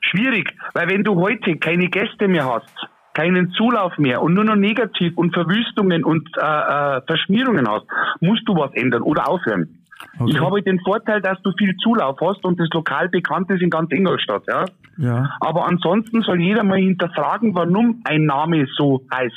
Schwierig, 0.00 0.50
weil 0.72 0.88
wenn 0.88 1.04
du 1.04 1.16
heute 1.16 1.56
keine 1.56 1.90
Gäste 1.90 2.26
mehr 2.26 2.46
hast, 2.46 2.72
keinen 3.18 3.50
Zulauf 3.50 3.98
mehr 3.98 4.22
und 4.22 4.34
nur 4.34 4.44
noch 4.44 4.54
negativ 4.54 5.12
und 5.16 5.34
Verwüstungen 5.34 6.04
und 6.04 6.28
äh, 6.36 6.40
äh, 6.40 7.00
Verschmierungen 7.04 7.68
hast, 7.68 7.86
musst 8.20 8.48
du 8.48 8.54
was 8.54 8.72
ändern 8.74 9.02
oder 9.02 9.28
aufhören. 9.28 9.80
Okay. 10.20 10.30
Ich 10.30 10.40
habe 10.40 10.62
den 10.62 10.78
Vorteil, 10.80 11.20
dass 11.20 11.42
du 11.42 11.50
viel 11.58 11.74
Zulauf 11.78 12.16
hast 12.20 12.44
und 12.44 12.60
das 12.60 12.68
Lokal 12.72 13.08
bekannt 13.08 13.50
ist 13.50 13.60
in 13.60 13.70
ganz 13.70 13.90
Ingolstadt. 13.90 14.44
Ja? 14.46 14.64
Ja. 14.98 15.36
Aber 15.40 15.66
ansonsten 15.66 16.22
soll 16.22 16.40
jeder 16.40 16.62
mal 16.62 16.78
hinterfragen, 16.78 17.56
warum 17.56 18.00
ein 18.04 18.24
Name 18.24 18.66
so 18.76 19.02
heißt, 19.12 19.34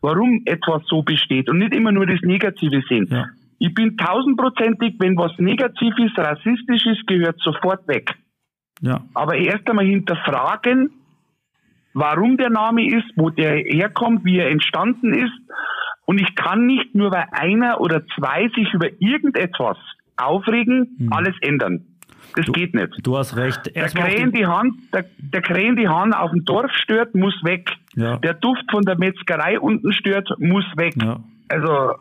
warum 0.00 0.40
etwas 0.46 0.82
so 0.86 1.02
besteht 1.02 1.50
und 1.50 1.58
nicht 1.58 1.74
immer 1.74 1.92
nur 1.92 2.06
das 2.06 2.20
Negative 2.22 2.80
sehen. 2.88 3.06
Ja. 3.10 3.26
Ich 3.58 3.74
bin 3.74 3.98
tausendprozentig, 3.98 4.94
wenn 4.98 5.18
was 5.18 5.32
negativ 5.36 5.92
ist, 5.98 6.18
rassistisch 6.18 6.86
ist, 6.86 7.06
gehört 7.06 7.38
sofort 7.40 7.86
weg. 7.86 8.14
Ja. 8.80 9.02
Aber 9.12 9.34
erst 9.34 9.68
einmal 9.68 9.84
hinterfragen, 9.84 10.90
warum 11.94 12.36
der 12.36 12.50
Name 12.50 12.86
ist, 12.86 13.06
wo 13.16 13.30
der 13.30 13.56
herkommt, 13.56 14.24
wie 14.24 14.38
er 14.38 14.50
entstanden 14.50 15.14
ist. 15.14 15.32
Und 16.06 16.20
ich 16.20 16.34
kann 16.34 16.66
nicht 16.66 16.94
nur, 16.94 17.10
weil 17.12 17.26
einer 17.32 17.80
oder 17.80 18.02
zwei 18.16 18.48
sich 18.54 18.72
über 18.74 18.88
irgendetwas 18.98 19.76
aufregen, 20.16 21.08
alles 21.10 21.34
ändern. 21.40 21.86
Das 22.36 22.46
geht 22.46 22.74
nicht. 22.74 22.88
Du 23.02 23.16
hast 23.16 23.36
recht. 23.36 23.74
Der 23.74 23.88
Krähen 23.88 24.30
die- 24.30 24.38
die 24.38 24.46
Hand, 24.46 24.74
der, 24.94 25.04
der 25.18 25.42
Krähen 25.42 25.76
die 25.76 25.88
Hand 25.88 26.14
auf 26.14 26.30
dem 26.30 26.44
Dorf 26.44 26.70
stört, 26.72 27.14
muss 27.14 27.34
weg. 27.42 27.70
Ja. 27.96 28.18
Der 28.18 28.34
Duft 28.34 28.64
von 28.70 28.82
der 28.84 28.96
Metzgerei 28.98 29.58
unten 29.58 29.92
stört, 29.92 30.28
muss 30.38 30.64
weg. 30.76 30.94
Ja. 31.02 31.18
Also, 31.48 31.94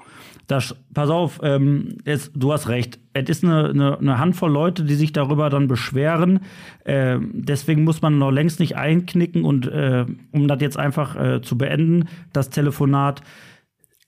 Das, 0.49 0.75
pass 0.95 1.11
auf, 1.11 1.41
ähm, 1.43 1.99
es, 2.05 2.31
du 2.33 2.51
hast 2.51 2.69
recht. 2.69 2.99
Es 3.13 3.29
ist 3.29 3.43
eine, 3.43 3.69
eine, 3.69 3.99
eine 3.99 4.17
Handvoll 4.17 4.51
Leute, 4.51 4.83
die 4.83 4.95
sich 4.95 5.13
darüber 5.13 5.51
dann 5.51 5.67
beschweren. 5.67 6.39
Ähm, 6.85 7.29
deswegen 7.35 7.83
muss 7.83 8.01
man 8.01 8.17
noch 8.17 8.31
längst 8.31 8.59
nicht 8.59 8.75
einknicken 8.75 9.43
und 9.43 9.67
äh, 9.67 10.07
um 10.31 10.47
das 10.47 10.59
jetzt 10.59 10.75
einfach 10.75 11.15
äh, 11.15 11.41
zu 11.43 11.55
beenden, 11.55 12.07
das 12.33 12.49
Telefonat. 12.49 13.21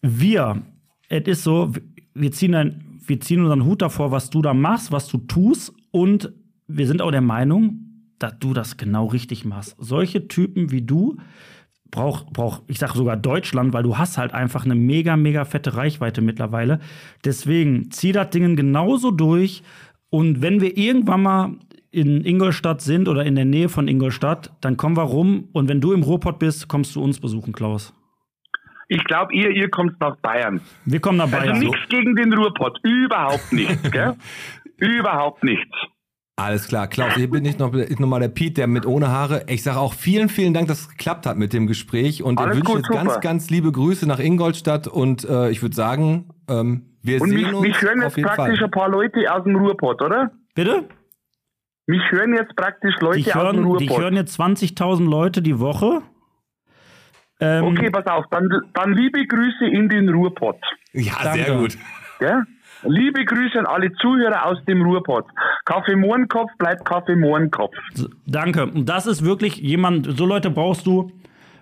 Wir, 0.01 0.63
es 1.09 1.27
ist 1.27 1.43
so, 1.43 1.73
wir 2.15 2.31
ziehen, 2.31 2.55
ein, 2.55 2.99
wir 3.05 3.19
ziehen 3.19 3.41
unseren 3.41 3.63
Hut 3.63 3.83
davor, 3.83 4.09
was 4.09 4.31
du 4.31 4.41
da 4.41 4.55
machst, 4.55 4.91
was 4.91 5.07
du 5.09 5.19
tust 5.19 5.71
und 5.91 6.33
wir 6.65 6.87
sind 6.87 7.03
auch 7.03 7.11
der 7.11 7.21
Meinung, 7.21 7.81
dass 8.17 8.39
du 8.39 8.55
das 8.55 8.77
genau 8.77 9.05
richtig 9.05 9.45
machst. 9.45 9.75
Solche 9.77 10.27
Typen 10.27 10.71
wie 10.71 10.81
du 10.81 11.17
braucht, 11.91 12.31
brauch, 12.33 12.61
ich 12.67 12.79
sag 12.79 12.93
sogar 12.93 13.17
Deutschland, 13.17 13.73
weil 13.73 13.83
du 13.83 13.97
hast 13.97 14.17
halt 14.17 14.33
einfach 14.33 14.65
eine 14.65 14.75
mega, 14.75 15.17
mega 15.17 15.45
fette 15.45 15.75
Reichweite 15.75 16.21
mittlerweile. 16.21 16.79
Deswegen 17.25 17.91
zieh 17.91 18.13
das 18.13 18.29
Ding 18.29 18.55
genauso 18.55 19.11
durch. 19.11 19.61
Und 20.09 20.41
wenn 20.41 20.61
wir 20.61 20.77
irgendwann 20.77 21.21
mal 21.21 21.51
in 21.91 22.23
Ingolstadt 22.23 22.81
sind 22.81 23.07
oder 23.07 23.25
in 23.25 23.35
der 23.35 23.45
Nähe 23.45 23.69
von 23.69 23.87
Ingolstadt, 23.87 24.51
dann 24.61 24.77
kommen 24.77 24.97
wir 24.97 25.03
rum. 25.03 25.49
Und 25.51 25.67
wenn 25.67 25.81
du 25.81 25.91
im 25.91 26.03
Ruhrpott 26.03 26.39
bist, 26.39 26.67
kommst 26.67 26.95
du 26.95 27.03
uns 27.03 27.19
besuchen, 27.19 27.53
Klaus. 27.53 27.93
Ich 28.87 29.03
glaube, 29.05 29.33
ihr, 29.33 29.51
ihr 29.51 29.69
kommt 29.69 29.99
nach 30.01 30.17
Bayern. 30.17 30.59
Wir 30.85 30.99
kommen 30.99 31.17
nach 31.17 31.29
Bayern. 31.29 31.55
Also 31.55 31.67
nichts 31.67 31.89
gegen 31.89 32.15
den 32.15 32.33
Ruhrpott. 32.33 32.79
Überhaupt 32.83 33.53
nichts? 33.53 33.89
Überhaupt 34.77 35.43
nichts. 35.43 35.77
Alles 36.37 36.67
klar, 36.67 36.87
Klaus, 36.87 37.13
hier 37.15 37.29
bin 37.29 37.45
ich 37.45 37.59
noch, 37.59 37.73
ich 37.73 37.99
noch 37.99 38.07
mal 38.07 38.19
der 38.19 38.29
Piet, 38.29 38.57
der 38.57 38.65
mit 38.67 38.85
ohne 38.85 39.09
Haare. 39.09 39.43
Ich 39.47 39.61
sage 39.63 39.77
auch 39.79 39.93
vielen, 39.93 40.27
vielen 40.29 40.53
Dank, 40.53 40.67
dass 40.69 40.81
es 40.81 40.89
geklappt 40.89 41.25
hat 41.25 41.37
mit 41.37 41.53
dem 41.53 41.67
Gespräch 41.67 42.23
und 42.23 42.39
Alles 42.39 42.57
ich 42.57 42.63
wünsche 42.67 42.81
gut, 42.81 42.89
ganz, 42.95 43.19
ganz 43.19 43.49
liebe 43.49 43.71
Grüße 43.71 44.07
nach 44.07 44.17
Ingolstadt 44.19 44.87
und 44.87 45.23
äh, 45.25 45.51
ich 45.51 45.61
würde 45.61 45.75
sagen, 45.75 46.29
ähm, 46.49 46.97
wir 47.03 47.21
Und 47.21 47.29
sehen 47.29 47.37
mich, 47.37 47.53
uns 47.53 47.67
mich 47.67 47.81
hören 47.81 47.99
auf 47.99 48.05
jetzt 48.05 48.17
jeden 48.17 48.29
praktisch 48.29 48.57
Fall. 48.59 48.65
ein 48.65 48.71
paar 48.71 48.89
Leute 48.89 49.19
aus 49.31 49.43
dem 49.43 49.55
Ruhrpott, 49.55 50.01
oder? 50.01 50.31
Bitte? 50.55 50.85
Mich 51.87 52.01
hören 52.11 52.33
jetzt 52.33 52.55
praktisch 52.55 52.95
Leute 53.01 53.19
Die 53.19 53.25
aus 53.27 53.33
dem 53.33 53.41
hören, 53.41 53.63
Ruhrpott. 53.65 53.99
hören 53.99 54.15
jetzt 54.15 54.39
20.000 54.39 55.07
Leute 55.09 55.41
die 55.41 55.59
Woche. 55.59 56.01
Ähm, 57.39 57.65
okay, 57.65 57.89
pass 57.89 58.05
auf, 58.05 58.25
dann, 58.31 58.47
dann 58.73 58.93
liebe 58.93 59.25
Grüße 59.25 59.65
in 59.65 59.89
den 59.89 60.09
Ruhrpott. 60.09 60.57
Ja, 60.93 61.13
Danke. 61.23 61.43
sehr 61.43 61.57
gut. 61.57 61.77
Gell? 62.19 62.43
Liebe 62.83 63.25
Grüße 63.25 63.59
an 63.59 63.65
alle 63.65 63.91
Zuhörer 63.93 64.45
aus 64.45 64.57
dem 64.65 64.81
Ruhrpott. 64.81 65.25
Kaffee 65.65 65.95
Mohrenkopf 65.95 66.51
bleibt 66.57 66.85
Kaffee 66.85 67.15
Mohrenkopf. 67.15 67.75
Danke. 68.25 68.65
Und 68.65 68.87
das 68.89 69.07
ist 69.07 69.23
wirklich 69.23 69.57
jemand, 69.57 70.17
so 70.17 70.25
Leute 70.25 70.49
brauchst 70.49 70.85
du. 70.87 71.11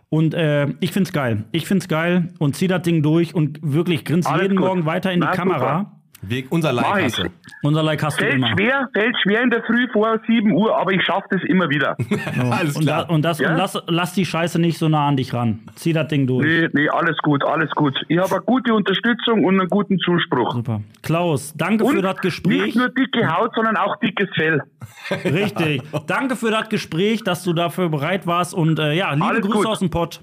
Und 0.09 0.33
äh, 0.33 0.67
ich 0.79 0.91
find's 0.91 1.13
geil. 1.13 1.45
Ich 1.51 1.67
find's 1.67 1.87
geil 1.87 2.33
und 2.39 2.55
zieh 2.55 2.67
das 2.67 2.81
Ding 2.81 3.03
durch 3.03 3.35
und 3.35 3.59
wirklich 3.61 4.05
grinst 4.05 4.27
Alles 4.27 4.43
jeden 4.43 4.57
gut. 4.57 4.65
Morgen 4.65 4.85
weiter 4.85 5.11
in 5.11 5.21
die 5.21 5.27
Na, 5.27 5.33
Kamera. 5.33 5.98
Weg, 6.21 6.47
unser 6.49 6.73
du. 6.73 7.29
Unser 7.63 7.83
du 7.83 7.97
Fällt 8.11 8.33
immer. 8.35 8.49
schwer, 8.49 8.89
fällt 8.93 9.15
schwer 9.23 9.41
in 9.41 9.49
der 9.49 9.63
Früh 9.63 9.87
vor 9.93 10.19
7 10.27 10.51
Uhr, 10.51 10.77
aber 10.77 10.91
ich 10.91 11.03
schaffe 11.03 11.27
das 11.31 11.41
immer 11.43 11.69
wieder. 11.69 11.95
Alles 12.51 12.75
Und, 12.75 12.85
da, 12.87 13.03
klar. 13.03 13.09
und, 13.09 13.21
das, 13.23 13.39
Ja? 13.39 13.51
und 13.51 13.57
lass, 13.57 13.81
lass 13.87 14.13
die 14.13 14.25
Scheiße 14.25 14.59
nicht 14.59 14.77
so 14.77 14.89
nah 14.89 15.07
an 15.07 15.17
dich 15.17 15.33
ran. 15.33 15.59
Zieh 15.75 15.93
das 15.93 16.07
Ding 16.09 16.27
durch. 16.27 16.45
nee, 16.45 16.67
nee, 16.73 16.89
alles 16.89 17.17
gut, 17.19 17.43
alles 17.45 17.69
gut. 17.71 17.93
Ich 18.07 18.17
habe 18.17 18.35
eine 18.35 18.43
gute 18.43 18.73
Unterstützung 18.73 19.43
und 19.45 19.59
einen 19.59 19.69
guten 19.69 19.97
Zuspruch. 19.99 20.53
Super. 20.53 20.81
Klaus, 21.03 21.53
danke 21.55 21.83
Und 21.85 21.95
für 21.95 22.01
das 22.01 22.17
Gespräch. 22.17 22.61
nicht 22.63 22.75
nur 22.75 22.89
dicke 22.89 23.27
Haut, 23.33 23.51
sondern 23.55 23.77
auch 23.77 23.95
dickes 23.97 24.29
Fell. 24.35 24.61
Richtig. 25.25 25.81
danke 26.07 26.35
für 26.35 26.51
das 26.51 26.69
Gespräch, 26.69 27.23
dass 27.23 27.43
du 27.43 27.53
dafür 27.53 27.89
bereit 27.89 28.27
warst. 28.27 28.53
Und 28.53 28.79
äh, 28.79 28.93
ja, 28.93 29.13
liebe 29.13 29.25
Alles 29.25 29.41
Grüße 29.41 29.57
gut. 29.57 29.67
aus 29.67 29.79
dem 29.79 29.89
Pott. 29.89 30.21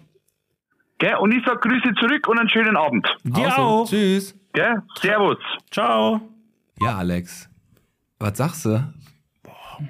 Gell? 0.98 1.14
Und 1.16 1.32
ich 1.32 1.44
sage 1.44 1.58
Grüße 1.60 1.92
zurück 2.00 2.26
und 2.28 2.38
einen 2.38 2.48
schönen 2.48 2.76
Abend. 2.76 3.06
Dir 3.24 3.44
Also, 3.46 3.60
auch. 3.62 3.88
Tschüss. 3.88 4.34
Gell? 4.56 4.82
Servus. 5.02 5.36
Ciao. 5.70 6.18
Ja, 6.80 6.96
Alex. 6.96 7.50
Was 8.18 8.38
sagst 8.38 8.64
du? 8.64 8.90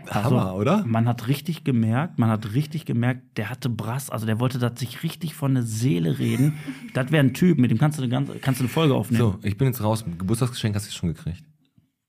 Also, 0.07 0.24
Hammer, 0.24 0.57
oder? 0.57 0.85
Man 0.85 1.07
hat 1.07 1.29
richtig 1.29 1.62
gemerkt, 1.62 2.18
man 2.18 2.29
hat 2.31 2.52
richtig 2.52 2.85
gemerkt, 2.85 3.38
der 3.38 3.48
hatte 3.48 3.68
Brass, 3.68 4.11
also 4.11 4.26
der 4.26 4.40
wollte 4.40 4.59
das 4.59 4.81
sich 4.81 5.05
richtig 5.05 5.37
von 5.37 5.55
der 5.55 5.62
Seele 5.62 6.18
reden. 6.18 6.59
das 6.94 7.12
wäre 7.12 7.24
ein 7.24 7.33
Typ, 7.33 7.59
mit 7.59 7.70
dem 7.70 7.79
kannst 7.79 7.98
du 7.98 8.02
eine, 8.02 8.11
ganze, 8.11 8.40
kannst 8.40 8.59
du 8.59 8.64
eine 8.64 8.68
Folge 8.68 8.96
aufnehmen. 8.96 9.20
So, 9.20 9.38
ich 9.44 9.57
bin 9.57 9.68
jetzt 9.68 9.81
raus. 9.85 10.05
Geburtstagsgeschenk 10.18 10.74
hast 10.74 10.87
du 10.87 10.88
jetzt 10.88 10.96
schon 10.96 11.14
gekriegt. 11.14 11.44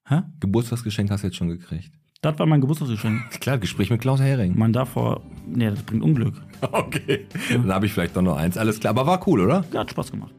Hä? 0.07 0.23
Geburtstagsgeschenk 0.39 1.11
hast 1.11 1.21
du 1.21 1.27
jetzt 1.27 1.37
schon 1.37 1.49
gekriegt. 1.49 1.91
Das 2.23 2.39
war 2.39 2.47
mein 2.47 2.61
Geburtstagsgeschenk. 2.61 3.29
Klar, 3.39 3.59
Gespräch 3.59 3.91
mit 3.91 4.01
Klaus 4.01 4.19
Hering. 4.19 4.57
Man 4.57 4.73
darf 4.73 4.89
vor. 4.89 5.21
Nee, 5.45 5.69
das 5.69 5.83
bringt 5.83 6.01
Unglück. 6.01 6.33
Okay. 6.71 7.27
Dann 7.51 7.71
habe 7.71 7.85
ich 7.85 7.93
vielleicht 7.93 8.15
doch 8.15 8.23
noch 8.23 8.35
eins. 8.35 8.57
Alles 8.57 8.79
klar, 8.79 8.89
aber 8.89 9.05
war 9.05 9.27
cool, 9.27 9.41
oder? 9.41 9.63
Ja, 9.71 9.81
hat 9.81 9.91
Spaß 9.91 10.09
gemacht. 10.09 10.33